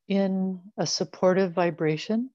in 0.07 0.59
a 0.77 0.87
supportive 0.87 1.53
vibration 1.53 2.31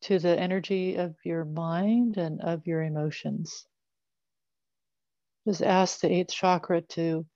to 0.00 0.18
the 0.18 0.40
energy 0.40 0.96
of 0.96 1.14
your 1.22 1.44
mind 1.44 2.16
and 2.16 2.40
of 2.40 2.66
your 2.66 2.82
emotions. 2.82 3.66
Just 5.46 5.60
ask 5.62 6.00
the 6.00 6.10
eighth 6.10 6.30
chakra 6.32 6.80
to 6.80 7.26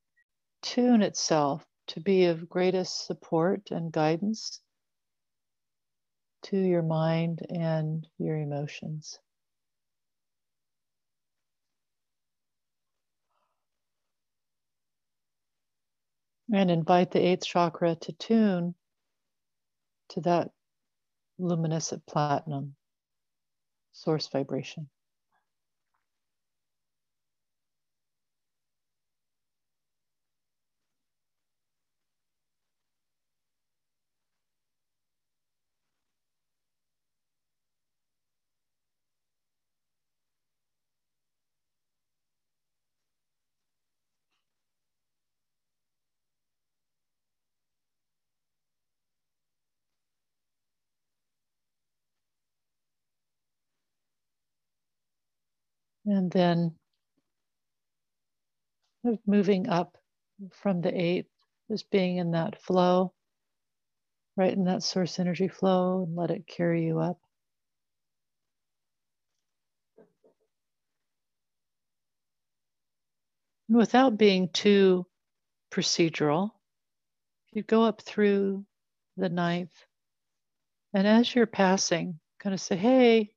tune 0.62 1.02
itself 1.02 1.62
to 1.88 2.00
be 2.00 2.24
of 2.24 2.48
greatest 2.48 3.06
support 3.06 3.70
and 3.70 3.92
guidance 3.92 4.62
to 6.44 6.56
your 6.56 6.82
mind 6.82 7.44
and 7.50 8.06
your 8.16 8.38
emotions. 8.38 9.18
And 16.52 16.70
invite 16.70 17.10
the 17.10 17.20
eighth 17.20 17.44
chakra 17.44 17.96
to 17.96 18.12
tune 18.12 18.74
to 20.10 20.20
that 20.22 20.50
luminescent 21.38 22.06
platinum 22.06 22.76
source 23.92 24.28
vibration. 24.28 24.88
And 56.06 56.30
then 56.30 56.74
moving 59.26 59.68
up 59.68 59.96
from 60.52 60.80
the 60.80 60.94
eighth, 60.94 61.30
just 61.70 61.90
being 61.90 62.18
in 62.18 62.32
that 62.32 62.60
flow, 62.60 63.12
right 64.36 64.52
in 64.52 64.64
that 64.64 64.82
source 64.82 65.18
energy 65.18 65.48
flow, 65.48 66.02
and 66.02 66.16
let 66.16 66.30
it 66.30 66.46
carry 66.46 66.84
you 66.84 67.00
up. 67.00 67.18
And 73.68 73.78
without 73.78 74.18
being 74.18 74.50
too 74.50 75.06
procedural, 75.70 76.50
you 77.52 77.62
go 77.62 77.84
up 77.84 78.02
through 78.02 78.66
the 79.16 79.28
ninth, 79.28 79.86
and 80.92 81.06
as 81.06 81.34
you're 81.34 81.46
passing, 81.46 82.20
kind 82.40 82.52
of 82.52 82.60
say, 82.60 82.76
hey, 82.76 83.33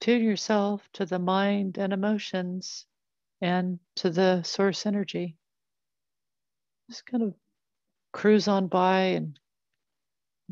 Tune 0.00 0.22
yourself 0.22 0.88
to 0.94 1.06
the 1.06 1.18
mind 1.18 1.78
and 1.78 1.92
emotions 1.92 2.86
and 3.40 3.78
to 3.96 4.10
the 4.10 4.42
source 4.42 4.86
energy. 4.86 5.36
Just 6.88 7.06
kind 7.06 7.22
of 7.22 7.34
cruise 8.12 8.48
on 8.48 8.68
by 8.68 9.00
and 9.00 9.38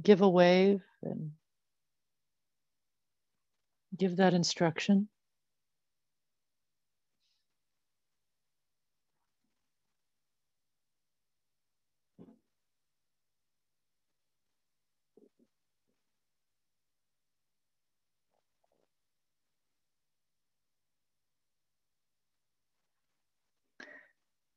give 0.02 0.20
a 0.20 0.28
wave 0.28 0.82
and 1.02 1.32
give 3.96 4.16
that 4.16 4.34
instruction. 4.34 5.08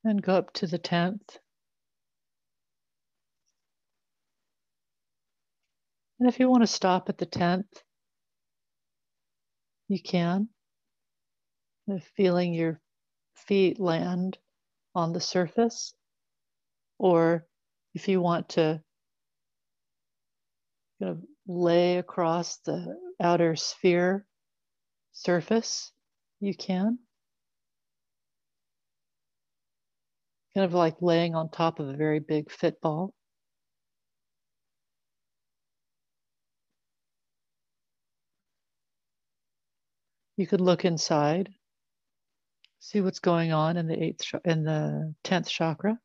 And 0.03 0.21
go 0.21 0.35
up 0.35 0.53
to 0.53 0.67
the 0.67 0.79
10th. 0.79 1.37
And 6.19 6.27
if 6.27 6.39
you 6.39 6.49
want 6.49 6.63
to 6.63 6.67
stop 6.67 7.09
at 7.09 7.17
the 7.17 7.25
10th, 7.25 7.83
you 9.87 10.01
can. 10.01 10.49
Feeling 12.15 12.53
your 12.53 12.79
feet 13.33 13.79
land 13.79 14.37
on 14.93 15.11
the 15.11 15.19
surface, 15.19 15.95
or 16.99 17.47
if 17.95 18.07
you 18.07 18.21
want 18.21 18.49
to 18.49 18.81
kind 21.01 21.11
of 21.13 21.23
lay 21.47 21.97
across 21.97 22.57
the 22.57 22.95
outer 23.19 23.55
sphere 23.55 24.25
surface, 25.13 25.91
you 26.39 26.53
can. 26.53 26.99
Kind 30.53 30.65
of 30.65 30.73
like 30.73 30.95
laying 31.01 31.35
on 31.35 31.49
top 31.49 31.79
of 31.79 31.87
a 31.89 31.93
very 31.97 32.19
big 32.19 32.51
fit 32.51 32.81
ball. 32.81 33.13
You 40.37 40.47
could 40.47 40.61
look 40.61 40.85
inside, 40.85 41.49
see 42.79 43.01
what's 43.01 43.19
going 43.19 43.51
on 43.51 43.77
in 43.77 43.87
the 43.87 44.01
eighth 44.01 44.33
in 44.45 44.63
the 44.63 45.13
tenth 45.23 45.49
chakra. 45.49 45.99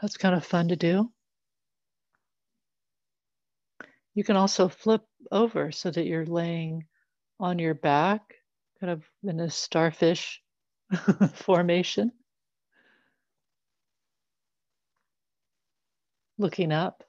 That's 0.00 0.16
kind 0.16 0.34
of 0.34 0.44
fun 0.46 0.68
to 0.68 0.76
do. 0.76 1.12
You 4.14 4.24
can 4.24 4.36
also 4.36 4.68
flip 4.68 5.02
over 5.30 5.72
so 5.72 5.90
that 5.90 6.06
you're 6.06 6.26
laying 6.26 6.86
on 7.38 7.58
your 7.58 7.74
back, 7.74 8.22
kind 8.80 8.92
of 8.92 9.04
in 9.22 9.40
a 9.40 9.50
starfish 9.50 10.42
formation. 11.34 12.12
Looking 16.38 16.72
up 16.72 17.04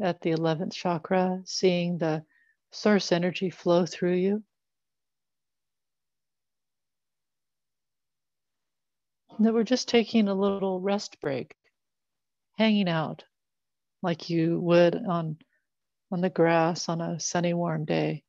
at 0.00 0.20
the 0.20 0.30
11th 0.30 0.72
chakra, 0.72 1.42
seeing 1.44 1.98
the 1.98 2.24
source 2.70 3.10
energy 3.10 3.50
flow 3.50 3.84
through 3.84 4.14
you. 4.14 4.42
And 9.36 9.46
that 9.46 9.54
we're 9.54 9.64
just 9.64 9.88
taking 9.88 10.28
a 10.28 10.34
little 10.34 10.80
rest 10.80 11.20
break, 11.20 11.56
hanging 12.56 12.88
out 12.88 13.24
like 14.02 14.30
you 14.30 14.60
would 14.60 14.94
on, 14.94 15.38
on 16.12 16.20
the 16.20 16.30
grass 16.30 16.88
on 16.88 17.00
a 17.00 17.18
sunny, 17.18 17.54
warm 17.54 17.84
day. 17.84 18.22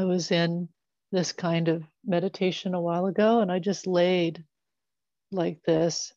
I 0.00 0.04
was 0.04 0.30
in 0.30 0.70
this 1.12 1.32
kind 1.32 1.68
of 1.68 1.84
meditation 2.06 2.72
a 2.72 2.80
while 2.80 3.04
ago 3.04 3.42
and 3.42 3.52
I 3.52 3.58
just 3.58 3.86
laid 3.86 4.42
like 5.30 5.62
this 5.62 6.14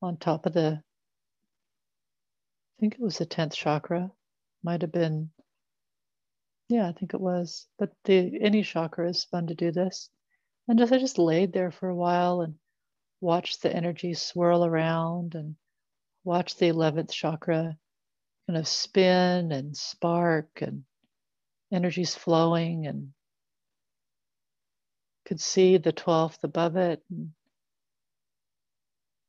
on 0.00 0.18
top 0.18 0.46
of 0.46 0.52
the, 0.52 0.80
I 0.80 2.76
think 2.78 2.94
it 2.94 3.00
was 3.00 3.18
the 3.18 3.26
10th 3.26 3.54
chakra, 3.54 4.12
might 4.62 4.82
have 4.82 4.92
been, 4.92 5.32
yeah, 6.68 6.88
I 6.88 6.92
think 6.92 7.12
it 7.12 7.20
was. 7.20 7.66
But 7.76 7.90
the 8.04 8.40
any 8.40 8.62
chakra 8.62 9.08
is 9.08 9.24
fun 9.24 9.48
to 9.48 9.56
do 9.56 9.72
this. 9.72 10.08
And 10.68 10.78
just 10.78 10.92
I 10.92 10.98
just 10.98 11.18
laid 11.18 11.52
there 11.52 11.72
for 11.72 11.88
a 11.88 11.96
while 11.96 12.40
and 12.40 12.54
watched 13.20 13.62
the 13.62 13.74
energy 13.74 14.14
swirl 14.14 14.64
around 14.64 15.34
and 15.34 15.56
watch 16.22 16.54
the 16.56 16.66
11th 16.66 17.10
chakra 17.10 17.76
kind 18.46 18.56
of 18.56 18.68
spin 18.68 19.50
and 19.50 19.76
spark 19.76 20.62
and 20.62 20.84
energies 21.72 22.14
flowing 22.14 22.86
and 22.86 23.12
could 25.26 25.40
see 25.40 25.76
the 25.76 25.92
12th 25.92 26.42
above 26.42 26.76
it. 26.76 27.02
And 27.10 27.30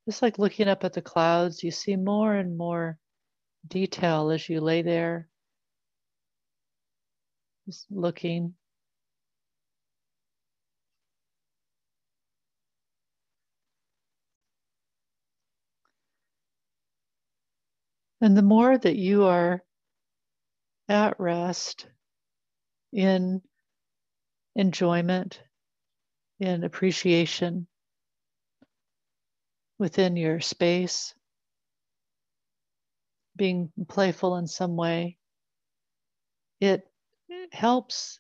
just 0.08 0.22
like 0.22 0.40
looking 0.40 0.68
up 0.68 0.84
at 0.84 0.94
the 0.94 1.02
clouds, 1.02 1.64
you 1.64 1.72
see 1.72 1.96
more 1.96 2.34
and 2.34 2.58
more 2.58 2.98
detail 3.68 4.32
as 4.32 4.50
you 4.50 4.60
lay 4.60 4.82
there, 4.82 5.28
just 7.68 7.86
looking. 7.92 8.56
And 18.22 18.38
the 18.38 18.44
more 18.44 18.78
that 18.78 18.96
you 18.96 19.26
are 19.26 19.64
at 20.88 21.20
rest 21.20 21.88
in 22.92 23.42
enjoyment, 24.56 25.42
in 26.40 26.64
appreciation 26.64 27.68
within 29.80 30.18
your 30.18 30.40
space, 30.40 31.14
being 33.36 33.72
playful 33.88 34.38
in 34.38 34.48
some 34.48 34.76
way, 34.76 35.18
it 36.60 36.84
helps 37.52 38.20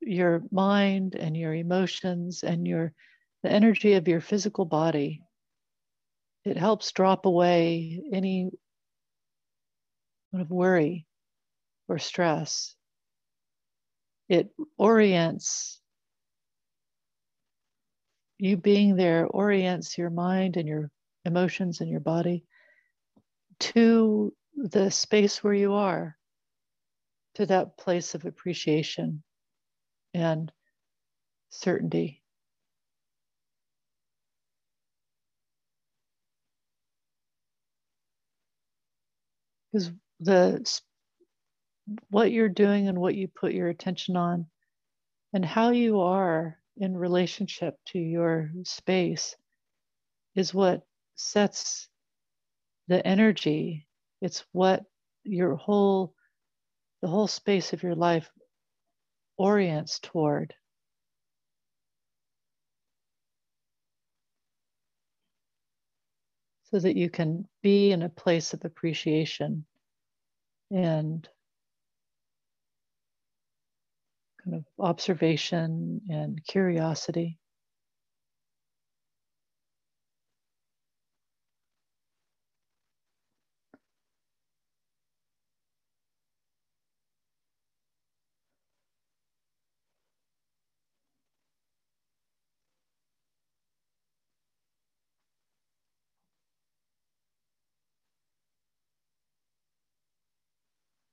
your 0.00 0.42
mind 0.50 1.14
and 1.14 1.36
your 1.36 1.54
emotions 1.54 2.42
and 2.42 2.66
your 2.66 2.92
the 3.42 3.50
energy 3.50 3.94
of 3.94 4.06
your 4.06 4.20
physical 4.20 4.64
body. 4.64 5.20
It 6.44 6.56
helps 6.56 6.92
drop 6.92 7.26
away 7.26 8.02
any 8.12 8.50
kind 10.30 10.42
of 10.42 10.50
worry 10.50 11.06
or 11.88 11.98
stress. 11.98 12.76
It 14.32 14.48
orients 14.78 15.78
you 18.38 18.56
being 18.56 18.96
there 18.96 19.26
orients 19.26 19.98
your 19.98 20.08
mind 20.08 20.56
and 20.56 20.66
your 20.66 20.90
emotions 21.26 21.82
and 21.82 21.90
your 21.90 22.00
body 22.00 22.46
to 23.60 24.32
the 24.56 24.90
space 24.90 25.44
where 25.44 25.52
you 25.52 25.74
are, 25.74 26.16
to 27.34 27.44
that 27.44 27.76
place 27.76 28.14
of 28.14 28.24
appreciation 28.24 29.22
and 30.14 30.50
certainty. 31.50 32.22
Because 39.70 39.90
the 40.20 40.82
what 42.10 42.32
you're 42.32 42.48
doing 42.48 42.88
and 42.88 42.98
what 42.98 43.14
you 43.14 43.28
put 43.28 43.52
your 43.52 43.68
attention 43.68 44.16
on 44.16 44.46
and 45.32 45.44
how 45.44 45.70
you 45.70 46.00
are 46.00 46.58
in 46.76 46.96
relationship 46.96 47.76
to 47.86 47.98
your 47.98 48.50
space 48.64 49.36
is 50.34 50.54
what 50.54 50.82
sets 51.16 51.88
the 52.88 53.06
energy. 53.06 53.86
It's 54.20 54.44
what 54.52 54.84
your 55.24 55.56
whole 55.56 56.14
the 57.00 57.08
whole 57.08 57.26
space 57.26 57.72
of 57.72 57.82
your 57.82 57.96
life 57.96 58.30
orients 59.36 59.98
toward. 59.98 60.54
So 66.70 66.78
that 66.78 66.96
you 66.96 67.10
can 67.10 67.46
be 67.62 67.90
in 67.90 68.02
a 68.02 68.08
place 68.08 68.54
of 68.54 68.64
appreciation 68.64 69.66
and 70.70 71.28
kind 74.44 74.56
of 74.56 74.64
observation 74.78 76.00
and 76.10 76.44
curiosity. 76.46 77.38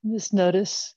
Just 0.06 0.34
notice 0.34 0.94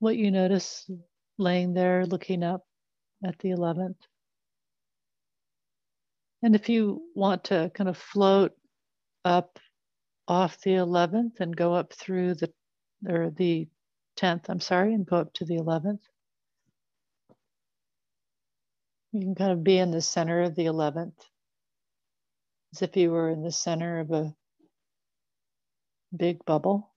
what 0.00 0.16
you 0.16 0.30
notice 0.30 0.90
laying 1.38 1.74
there 1.74 2.04
looking 2.06 2.42
up 2.42 2.62
at 3.24 3.38
the 3.38 3.50
11th. 3.50 3.96
And 6.42 6.54
if 6.54 6.68
you 6.68 7.02
want 7.14 7.44
to 7.44 7.70
kind 7.74 7.88
of 7.88 7.96
float 7.96 8.52
up 9.24 9.58
off 10.26 10.60
the 10.62 10.70
11th 10.70 11.40
and 11.40 11.54
go 11.54 11.74
up 11.74 11.92
through 11.92 12.34
the, 12.34 12.50
or 13.08 13.30
the 13.30 13.68
10th, 14.18 14.48
I'm 14.48 14.60
sorry, 14.60 14.94
and 14.94 15.06
go 15.06 15.16
up 15.16 15.32
to 15.34 15.44
the 15.44 15.56
11th, 15.56 16.00
you 19.12 19.20
can 19.20 19.34
kind 19.34 19.52
of 19.52 19.62
be 19.62 19.78
in 19.78 19.90
the 19.90 20.00
center 20.00 20.42
of 20.42 20.54
the 20.54 20.66
11th, 20.66 21.18
as 22.72 22.82
if 22.82 22.96
you 22.96 23.10
were 23.10 23.30
in 23.30 23.42
the 23.42 23.52
center 23.52 24.00
of 24.00 24.10
a 24.12 24.34
big 26.16 26.44
bubble. 26.44 26.89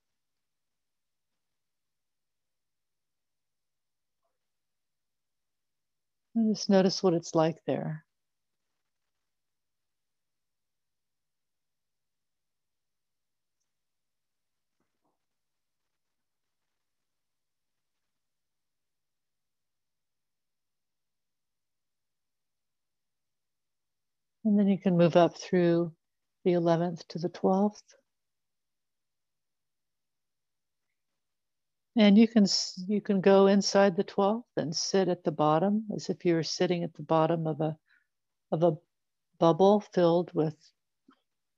And 6.35 6.55
just 6.55 6.69
notice 6.69 7.03
what 7.03 7.13
it's 7.13 7.35
like 7.35 7.57
there. 7.67 8.05
And 24.45 24.59
then 24.59 24.67
you 24.67 24.79
can 24.79 24.97
move 24.97 25.15
up 25.15 25.37
through 25.37 25.93
the 26.45 26.53
11th 26.53 27.07
to 27.09 27.19
the 27.19 27.29
12th. 27.29 27.81
And 31.95 32.17
you 32.17 32.27
can 32.27 32.45
you 32.87 33.01
can 33.01 33.21
go 33.21 33.47
inside 33.47 33.95
the 33.95 34.03
12th 34.03 34.45
and 34.57 34.75
sit 34.75 35.07
at 35.09 35.23
the 35.23 35.31
bottom 35.31 35.85
as 35.95 36.09
if 36.09 36.25
you 36.25 36.33
were 36.33 36.43
sitting 36.43 36.83
at 36.83 36.93
the 36.95 37.03
bottom 37.03 37.45
of 37.45 37.61
a 37.61 37.77
of 38.51 38.63
a 38.63 38.77
bubble 39.39 39.79
filled 39.79 40.31
with 40.33 40.55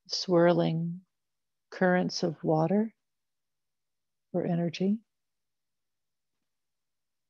swirling 0.08 1.02
currents 1.70 2.24
of 2.24 2.44
water 2.44 2.94
or 4.34 4.46
energy. 4.46 5.00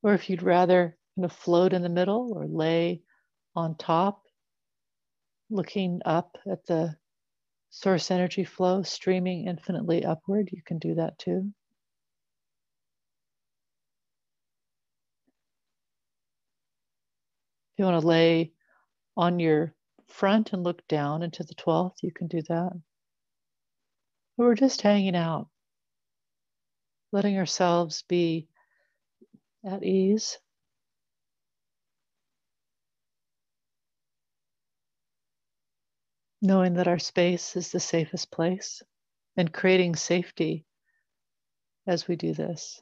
Or 0.01 0.13
if 0.13 0.29
you'd 0.29 0.43
rather 0.43 0.97
kind 1.15 1.25
of 1.25 1.31
float 1.31 1.73
in 1.73 1.83
the 1.83 1.89
middle 1.89 2.33
or 2.33 2.47
lay 2.47 3.03
on 3.55 3.75
top, 3.75 4.23
looking 5.49 6.01
up 6.05 6.37
at 6.49 6.65
the 6.65 6.97
source 7.69 8.09
energy 8.09 8.43
flow 8.43 8.81
streaming 8.83 9.47
infinitely 9.47 10.03
upward, 10.05 10.49
you 10.51 10.61
can 10.63 10.79
do 10.79 10.95
that 10.95 11.19
too. 11.19 11.53
You 17.77 17.85
want 17.85 18.01
to 18.01 18.07
lay 18.07 18.51
on 19.17 19.39
your 19.39 19.73
front 20.07 20.53
and 20.53 20.63
look 20.63 20.87
down 20.87 21.23
into 21.23 21.43
the 21.43 21.55
12th, 21.55 22.03
you 22.03 22.11
can 22.11 22.27
do 22.27 22.41
that. 22.49 22.71
We're 24.37 24.55
just 24.55 24.81
hanging 24.81 25.15
out, 25.15 25.47
letting 27.11 27.37
ourselves 27.37 28.03
be 28.07 28.47
at 29.65 29.83
ease. 29.83 30.37
Knowing 36.41 36.75
that 36.75 36.87
our 36.87 36.99
space 36.99 37.55
is 37.55 37.71
the 37.71 37.79
safest 37.79 38.31
place 38.31 38.83
and 39.37 39.51
creating 39.51 39.95
safety 39.95 40.65
as 41.87 42.07
we 42.07 42.15
do 42.15 42.33
this. 42.33 42.81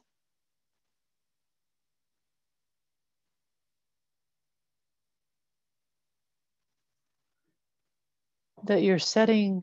That 8.64 8.82
you're 8.82 8.98
setting 8.98 9.62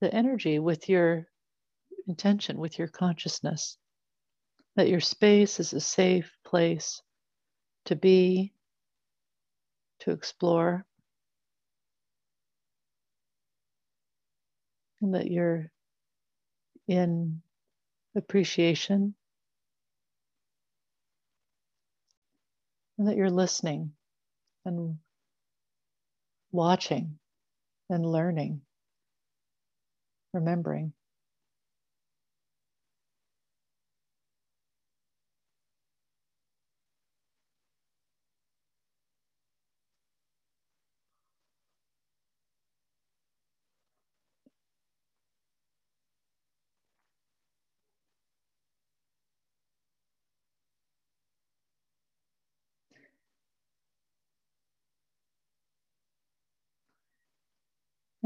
the 0.00 0.12
energy 0.14 0.58
with 0.58 0.88
your 0.88 1.26
intention, 2.06 2.58
with 2.58 2.78
your 2.78 2.88
consciousness, 2.88 3.76
that 4.76 4.88
your 4.88 5.00
space 5.00 5.58
is 5.58 5.72
a 5.72 5.80
safe 5.80 6.30
place 6.44 7.02
to 7.86 7.96
be, 7.96 8.52
to 10.00 10.10
explore, 10.10 10.84
and 15.00 15.14
that 15.14 15.30
you're 15.30 15.70
in 16.86 17.40
appreciation, 18.14 19.14
and 22.98 23.08
that 23.08 23.16
you're 23.16 23.30
listening 23.30 23.92
and 24.64 24.98
watching 26.52 27.17
and 27.90 28.04
learning, 28.06 28.62
remembering. 30.32 30.92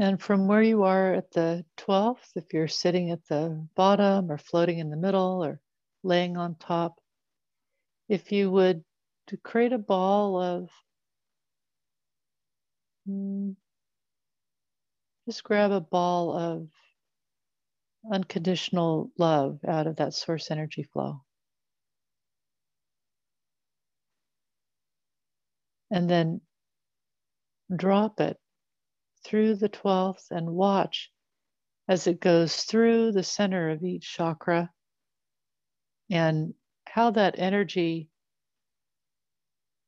And 0.03 0.21
from 0.21 0.47
where 0.47 0.61
you 0.61 0.83
are 0.83 1.13
at 1.13 1.31
the 1.31 1.63
12th, 1.77 2.35
if 2.35 2.51
you're 2.51 2.67
sitting 2.67 3.11
at 3.11 3.25
the 3.29 3.65
bottom 3.73 4.29
or 4.29 4.37
floating 4.37 4.79
in 4.79 4.89
the 4.89 4.97
middle 4.97 5.41
or 5.41 5.61
laying 6.03 6.35
on 6.35 6.55
top, 6.55 6.99
if 8.09 8.33
you 8.33 8.51
would 8.51 8.83
to 9.27 9.37
create 9.37 9.71
a 9.71 9.77
ball 9.77 10.41
of 10.41 10.69
mm, 13.07 13.55
just 15.25 15.41
grab 15.45 15.71
a 15.71 15.79
ball 15.79 16.37
of 16.37 16.67
unconditional 18.11 19.09
love 19.17 19.59
out 19.65 19.87
of 19.87 19.95
that 19.95 20.13
source 20.13 20.51
energy 20.51 20.83
flow. 20.83 21.23
And 25.89 26.09
then 26.09 26.41
drop 27.73 28.19
it 28.19 28.37
through 29.23 29.55
the 29.55 29.69
12th 29.69 30.31
and 30.31 30.49
watch 30.49 31.11
as 31.87 32.07
it 32.07 32.19
goes 32.19 32.63
through 32.63 33.11
the 33.11 33.23
center 33.23 33.69
of 33.69 33.83
each 33.83 34.09
chakra. 34.09 34.69
And 36.09 36.53
how 36.85 37.11
that 37.11 37.35
energy 37.37 38.09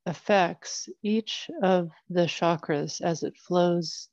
affects 0.05 0.87
each 1.03 1.49
of 1.63 1.89
the 2.09 2.25
chakras 2.25 3.01
as 3.01 3.23
it 3.23 3.37
flows 3.37 4.09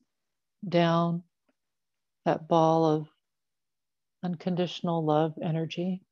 down 0.66 1.23
that 2.25 2.49
ball 2.49 2.85
of 2.87 3.09
unconditional 4.23 5.05
love 5.05 5.35
energy 5.43 6.03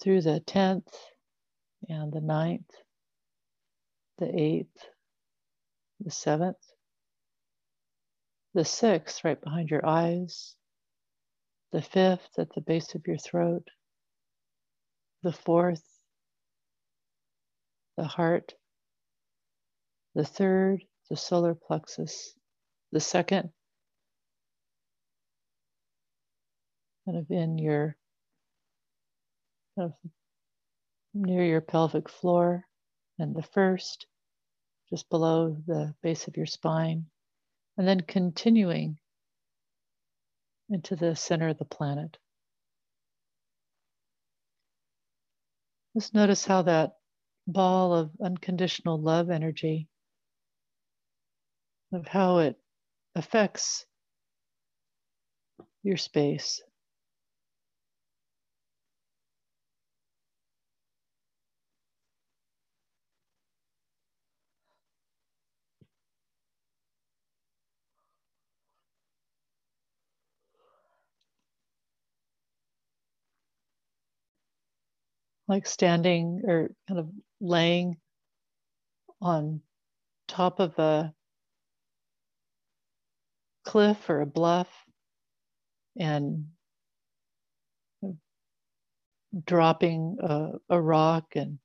through 0.00 0.22
the 0.22 0.40
10th 0.46 0.92
and 1.88 2.12
the 2.12 2.20
9th, 2.20 2.70
the 4.18 4.26
8th, 4.26 4.66
the 6.00 6.10
seventh, 6.10 6.56
the 8.54 8.64
sixth 8.64 9.24
right 9.24 9.40
behind 9.40 9.70
your 9.70 9.84
eyes, 9.86 10.54
the 11.72 11.82
fifth 11.82 12.30
at 12.38 12.52
the 12.54 12.60
base 12.60 12.94
of 12.94 13.06
your 13.06 13.18
throat, 13.18 13.68
the 15.22 15.32
fourth, 15.32 15.82
the 17.96 18.04
heart, 18.04 18.54
the 20.14 20.24
third, 20.24 20.82
the 21.10 21.16
solar 21.16 21.54
plexus, 21.54 22.34
the 22.92 23.00
second, 23.00 23.50
kind 27.04 27.18
of 27.18 27.30
in 27.30 27.58
your 27.58 27.96
kind 29.78 29.92
of 29.92 30.10
near 31.14 31.44
your 31.44 31.60
pelvic 31.60 32.08
floor, 32.08 32.64
and 33.18 33.34
the 33.34 33.42
first, 33.42 34.06
just 34.90 35.08
below 35.10 35.56
the 35.66 35.94
base 36.02 36.28
of 36.28 36.36
your 36.36 36.46
spine, 36.46 37.06
and 37.76 37.86
then 37.86 38.00
continuing 38.00 38.98
into 40.70 40.96
the 40.96 41.14
center 41.16 41.48
of 41.48 41.58
the 41.58 41.64
planet. 41.64 42.16
Just 45.96 46.14
notice 46.14 46.44
how 46.44 46.62
that 46.62 46.92
ball 47.46 47.94
of 47.94 48.10
unconditional 48.22 49.00
love 49.00 49.30
energy, 49.30 49.88
of 51.92 52.06
how 52.06 52.38
it 52.38 52.56
affects 53.14 53.86
your 55.82 55.96
space. 55.96 56.62
Like 75.48 75.66
standing 75.66 76.42
or 76.44 76.70
kind 76.86 77.00
of 77.00 77.08
laying 77.40 77.96
on 79.20 79.62
top 80.28 80.60
of 80.60 80.78
a 80.78 81.12
cliff 83.64 84.08
or 84.08 84.20
a 84.20 84.26
bluff 84.26 84.68
and 85.98 86.46
dropping 89.44 90.16
a, 90.20 90.52
a, 90.70 90.80
rock 90.80 91.34
and 91.34 91.58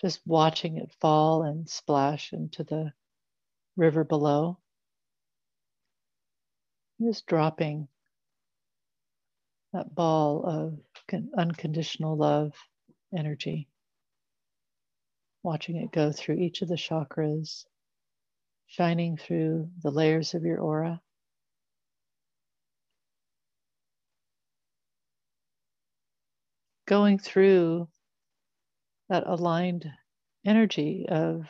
just 0.00 0.20
watching 0.26 0.76
it 0.76 0.92
fall 1.00 1.42
and 1.42 1.68
splash 1.68 2.32
into 2.32 2.64
the 2.64 2.92
river 3.76 4.04
below. 4.04 4.58
Just 7.00 7.26
dropping 7.26 7.88
that 9.72 9.94
ball 9.94 10.44
of 10.44 10.78
unconditional 11.36 12.16
love 12.16 12.52
energy, 13.16 13.68
watching 15.42 15.76
it 15.76 15.92
go 15.92 16.12
through 16.12 16.36
each 16.36 16.62
of 16.62 16.68
the 16.68 16.76
chakras, 16.76 17.64
shining 18.66 19.16
through 19.16 19.68
the 19.82 19.90
layers 19.90 20.34
of 20.34 20.44
your 20.44 20.58
aura. 20.58 21.00
Going 26.86 27.18
through 27.18 27.88
that 29.08 29.24
aligned 29.26 29.88
energy 30.44 31.06
of 31.08 31.46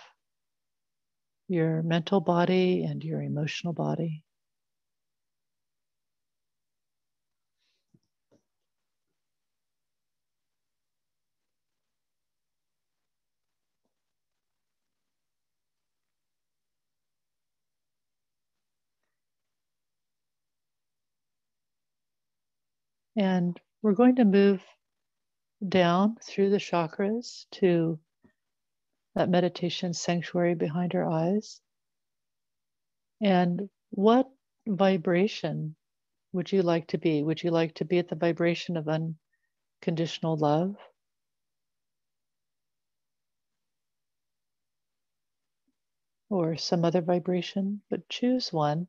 your 1.49 1.83
mental 1.83 2.21
body 2.21 2.85
and 2.85 3.03
your 3.03 3.23
emotional 3.23 3.73
body. 3.73 4.25
And 23.17 23.61
we're 23.83 23.93
going 23.93 24.17
to 24.17 24.25
move 24.25 24.63
down 25.67 26.17
through 26.23 26.51
the 26.51 26.57
chakras 26.59 27.47
to 27.53 27.99
that 29.15 29.29
meditation 29.29 29.93
sanctuary 29.93 30.55
behind 30.55 30.95
our 30.95 31.09
eyes. 31.09 31.61
And 33.21 33.69
what 33.91 34.29
vibration 34.67 35.77
would 36.33 36.51
you 36.51 36.63
like 36.63 36.89
to 36.89 36.99
be? 36.99 37.23
Would 37.23 37.43
you 37.43 37.51
like 37.51 37.75
to 37.75 37.85
be 37.85 37.99
at 37.99 38.09
the 38.09 38.17
vibration 38.17 38.77
of 38.77 38.89
unconditional 38.89 40.37
love? 40.37 40.77
Or 46.31 46.57
some 46.57 46.85
other 46.87 47.03
vibration, 47.03 47.83
but 47.91 48.09
choose 48.09 48.53
one 48.53 48.89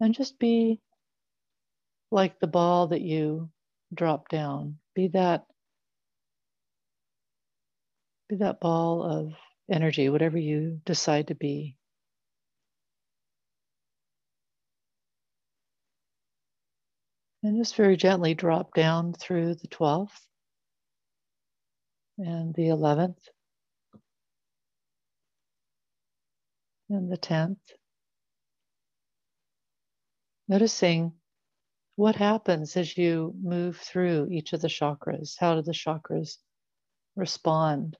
and 0.00 0.14
just 0.14 0.38
be 0.38 0.80
like 2.10 2.38
the 2.40 2.46
ball 2.46 2.88
that 2.88 3.02
you 3.02 3.50
drop 3.94 4.28
down. 4.28 4.78
Be 4.94 5.08
that 5.08 5.44
be 8.28 8.36
that 8.36 8.60
ball 8.60 9.02
of 9.02 9.32
energy, 9.70 10.08
whatever 10.08 10.38
you 10.38 10.80
decide 10.84 11.28
to 11.28 11.34
be. 11.34 11.76
And 17.42 17.56
just 17.56 17.76
very 17.76 17.96
gently 17.96 18.34
drop 18.34 18.74
down 18.74 19.14
through 19.14 19.54
the 19.54 19.68
12th 19.68 20.10
and 22.18 22.54
the 22.54 22.68
11th 22.68 23.16
and 26.90 27.10
the 27.10 27.16
10th. 27.16 27.56
Noticing 30.48 31.12
what 31.96 32.16
happens 32.16 32.76
as 32.76 32.96
you 32.96 33.34
move 33.42 33.76
through 33.76 34.28
each 34.30 34.52
of 34.52 34.60
the 34.60 34.68
chakras. 34.68 35.36
How 35.38 35.54
do 35.54 35.62
the 35.62 35.72
chakras 35.72 36.38
respond 37.16 37.96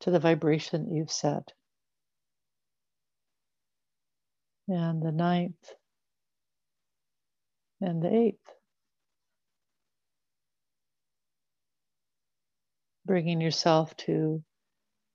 to 0.00 0.10
the 0.10 0.20
vibration 0.20 0.84
that 0.84 0.94
you've 0.94 1.10
set? 1.10 1.52
And 4.68 5.02
the 5.02 5.12
ninth 5.12 5.74
and 7.80 8.02
the 8.02 8.14
eighth. 8.14 8.50
bringing 13.10 13.40
yourself 13.40 13.96
to 13.96 14.40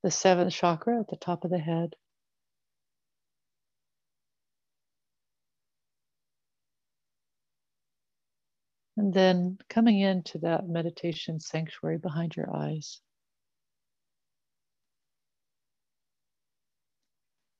the 0.02 0.10
seventh 0.10 0.52
chakra 0.52 1.00
at 1.00 1.08
the 1.08 1.16
top 1.16 1.44
of 1.44 1.50
the 1.50 1.58
head. 1.58 1.94
And 8.96 9.12
then 9.12 9.58
coming 9.68 10.00
into 10.00 10.38
that 10.38 10.68
meditation 10.68 11.38
sanctuary 11.38 11.98
behind 11.98 12.34
your 12.34 12.54
eyes. 12.54 13.00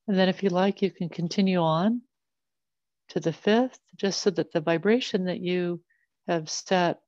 And 0.07 0.17
then, 0.17 0.29
if 0.29 0.41
you 0.41 0.49
like, 0.49 0.81
you 0.81 0.89
can 0.89 1.09
continue 1.09 1.59
on 1.59 2.01
to 3.09 3.19
the 3.19 3.33
fifth, 3.33 3.79
just 3.95 4.21
so 4.21 4.29
that 4.31 4.51
the 4.51 4.61
vibration 4.61 5.25
that 5.25 5.39
you 5.39 5.81
have 6.27 6.49
set 6.49 6.99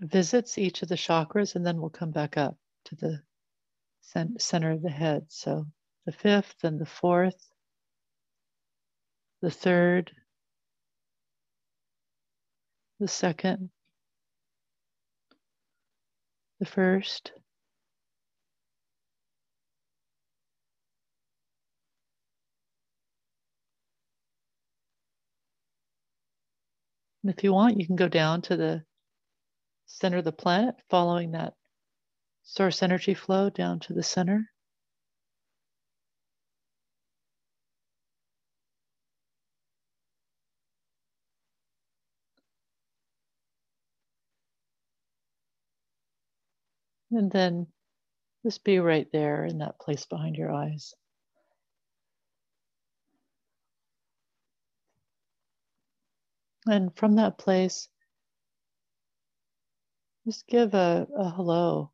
visits 0.00 0.58
each 0.58 0.82
of 0.82 0.88
the 0.88 0.96
chakras, 0.96 1.54
and 1.54 1.64
then 1.64 1.80
we'll 1.80 1.90
come 1.90 2.10
back 2.10 2.36
up 2.36 2.56
to 2.84 2.94
the 2.94 3.20
center 4.38 4.70
of 4.70 4.82
the 4.82 4.90
head. 4.90 5.24
So 5.28 5.66
the 6.06 6.12
fifth 6.12 6.62
and 6.62 6.78
the 6.78 6.86
fourth, 6.86 7.50
the 9.40 9.50
third, 9.50 10.12
the 13.02 13.08
second, 13.08 13.68
the 16.60 16.66
first, 16.66 17.32
And 27.24 27.32
if 27.32 27.42
you 27.42 27.52
want, 27.52 27.80
you 27.80 27.86
can 27.86 27.96
go 27.96 28.08
down 28.08 28.42
to 28.42 28.56
the 28.56 28.84
center 29.86 30.18
of 30.18 30.24
the 30.24 30.32
planet, 30.32 30.76
following 30.88 31.32
that 31.32 31.54
source 32.44 32.84
energy 32.84 33.14
flow 33.14 33.50
down 33.50 33.80
to 33.80 33.94
the 33.94 34.02
center. 34.04 34.51
And 47.12 47.30
then 47.30 47.66
just 48.44 48.64
be 48.64 48.78
right 48.78 49.06
there 49.12 49.44
in 49.44 49.58
that 49.58 49.78
place 49.78 50.06
behind 50.06 50.36
your 50.36 50.50
eyes. 50.50 50.94
And 56.66 56.96
from 56.96 57.16
that 57.16 57.38
place, 57.38 57.88
just 60.26 60.46
give 60.46 60.74
a, 60.74 61.06
a 61.16 61.30
hello 61.30 61.90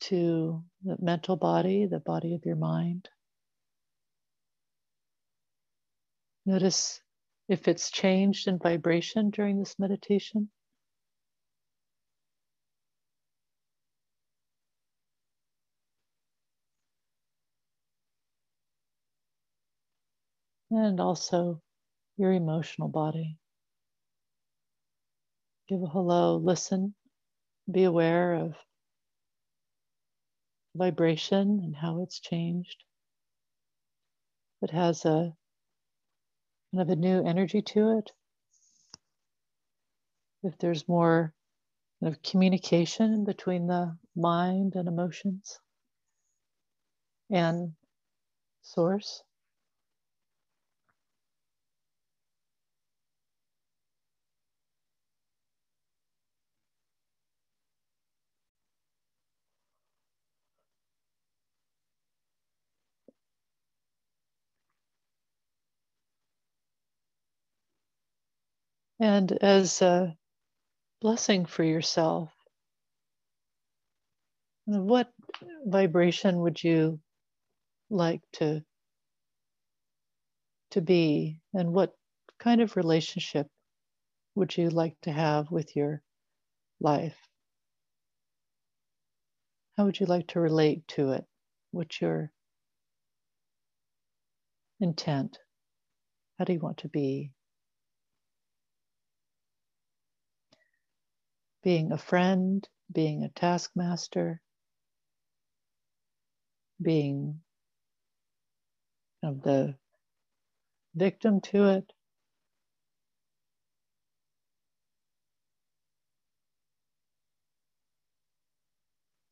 to 0.00 0.62
the 0.84 0.96
mental 1.00 1.36
body, 1.36 1.86
the 1.86 1.98
body 1.98 2.34
of 2.34 2.44
your 2.46 2.56
mind. 2.56 3.08
Notice 6.46 7.00
if 7.48 7.68
it's 7.68 7.90
changed 7.90 8.48
in 8.48 8.58
vibration 8.58 9.30
during 9.30 9.58
this 9.58 9.76
meditation. 9.78 10.50
And 20.84 21.00
also 21.00 21.62
your 22.18 22.30
emotional 22.30 22.88
body 22.88 23.38
give 25.66 25.82
a 25.82 25.86
hello, 25.86 26.36
listen, 26.36 26.94
be 27.72 27.84
aware 27.84 28.34
of 28.34 28.54
vibration 30.76 31.62
and 31.64 31.74
how 31.74 32.02
it's 32.02 32.20
changed. 32.20 32.84
It 34.60 34.72
has 34.72 35.06
a 35.06 35.34
kind 36.70 36.82
of 36.82 36.90
a 36.90 36.96
new 36.96 37.24
energy 37.24 37.62
to 37.62 37.96
it. 37.96 38.12
If 40.42 40.58
there's 40.58 40.86
more 40.86 41.32
kind 42.02 42.12
of 42.12 42.22
communication 42.22 43.24
between 43.24 43.68
the 43.68 43.96
mind 44.14 44.74
and 44.76 44.86
emotions 44.86 45.58
and 47.30 47.72
source. 48.60 49.22
And 69.04 69.32
as 69.32 69.82
a 69.82 70.16
blessing 71.02 71.44
for 71.44 71.62
yourself, 71.62 72.32
what 74.64 75.12
vibration 75.66 76.40
would 76.40 76.64
you 76.64 77.00
like 77.90 78.22
to, 78.40 78.64
to 80.70 80.80
be? 80.80 81.42
And 81.52 81.74
what 81.74 81.92
kind 82.38 82.62
of 82.62 82.76
relationship 82.76 83.46
would 84.36 84.56
you 84.56 84.70
like 84.70 84.98
to 85.02 85.12
have 85.12 85.50
with 85.50 85.76
your 85.76 86.00
life? 86.80 87.18
How 89.76 89.84
would 89.84 90.00
you 90.00 90.06
like 90.06 90.28
to 90.28 90.40
relate 90.40 90.88
to 90.96 91.12
it? 91.12 91.26
What's 91.72 92.00
your 92.00 92.32
intent? 94.80 95.38
How 96.38 96.46
do 96.46 96.54
you 96.54 96.60
want 96.60 96.78
to 96.78 96.88
be? 96.88 97.32
Being 101.64 101.92
a 101.92 101.98
friend, 101.98 102.68
being 102.92 103.24
a 103.24 103.30
taskmaster, 103.30 104.42
being 106.82 107.40
of 109.22 109.42
the 109.42 109.76
victim 110.94 111.40
to 111.40 111.70
it. 111.70 111.92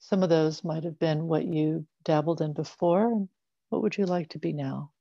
Some 0.01 0.23
of 0.23 0.31
those 0.31 0.65
might 0.65 0.85
have 0.85 0.99
been 1.01 1.29
what 1.29 1.47
you 1.47 1.87
dabbled 2.05 2.43
in 2.43 2.55
before. 2.55 3.29
What 3.71 3.83
would 3.83 3.99
you 3.99 4.07
like 4.07 4.31
to 4.31 4.41
be 4.41 4.55
now? 4.55 4.92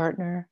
Partner. 0.00 0.48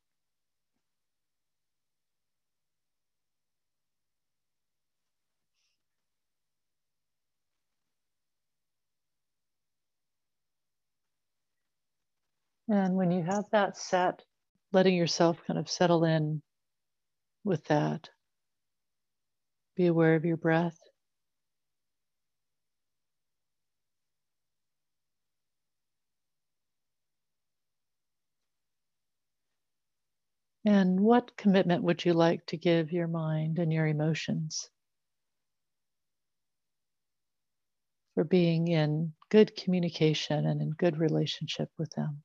And 12.69 12.95
when 12.95 13.11
you 13.11 13.23
have 13.23 13.45
that 13.53 13.79
set, 13.79 14.23
letting 14.75 14.95
yourself 14.95 15.39
kind 15.47 15.59
of 15.59 15.71
settle 15.71 16.05
in 16.05 16.43
with 17.43 17.65
that. 17.69 18.11
Be 19.77 19.87
aware 19.87 20.15
of 20.15 20.27
your 20.27 20.37
breath. 20.37 20.79
And 30.69 31.01
what 31.01 31.35
commitment 31.39 31.83
would 31.85 32.05
you 32.05 32.13
like 32.13 32.45
to 32.49 32.59
give 32.59 32.93
your 32.93 33.09
mind 33.09 33.59
and 33.59 33.73
your 33.73 33.87
emotions 33.87 34.69
for 38.15 38.25
being 38.25 38.69
in 38.69 39.15
good 39.31 39.57
communication 39.57 40.45
and 40.45 40.61
in 40.61 40.73
good 40.73 40.99
relationship 40.99 41.71
with 41.79 41.89
them? 41.93 42.23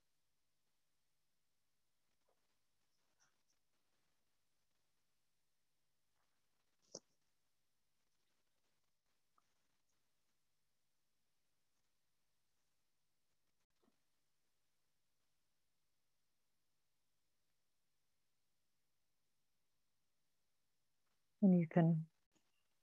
And 21.44 21.60
you 21.60 21.68
can 21.68 22.06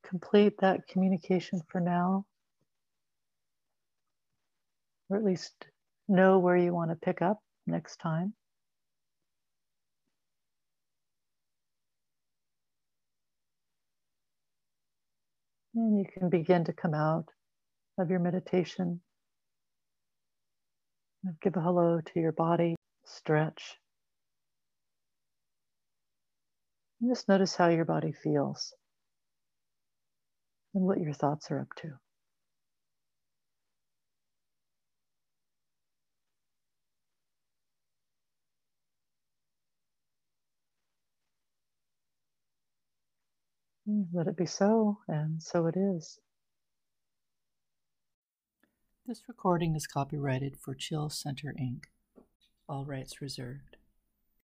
complete 0.07 0.53
that 0.61 0.87
communication 0.87 1.63
for 1.69 1.81
now, 1.81 2.27
or 5.09 5.17
at 5.17 5.25
least 5.25 5.65
know 6.09 6.39
where 6.39 6.59
you 6.59 6.75
want 6.75 6.91
to 6.91 6.97
pick 6.97 7.23
up 7.23 7.39
next 7.67 7.97
time. 7.97 8.35
And 15.75 15.99
you 15.99 16.05
can 16.13 16.29
begin 16.29 16.65
to 16.65 16.75
come 16.75 16.93
out 16.93 17.29
of 17.99 18.11
your 18.11 18.21
meditation. 18.21 19.01
Give 21.41 21.57
a 21.57 21.61
hello 21.61 22.01
to 22.03 22.21
your 22.21 22.33
body, 22.33 22.77
stretch. 23.07 23.79
And 27.01 27.11
just 27.11 27.29
notice 27.29 27.57
how 27.57 27.69
your 27.69 27.85
body 27.85 28.13
feels 28.13 28.75
and 30.75 30.85
what 30.85 31.01
your 31.01 31.15
thoughts 31.15 31.51
are 31.51 31.61
up 31.61 31.75
to. 31.77 31.93
Let 44.13 44.29
it 44.29 44.37
be 44.37 44.47
so, 44.47 44.99
and 45.09 45.43
so 45.43 45.67
it 45.67 45.77
is. 45.77 46.21
This 49.07 49.23
recording 49.27 49.75
is 49.75 49.89
copyrighted 49.89 50.57
for 50.61 50.75
Chill 50.75 51.09
Center 51.11 51.53
Inc., 51.61 51.87
all 52.69 52.85
rights 52.85 53.21
reserved. 53.21 53.80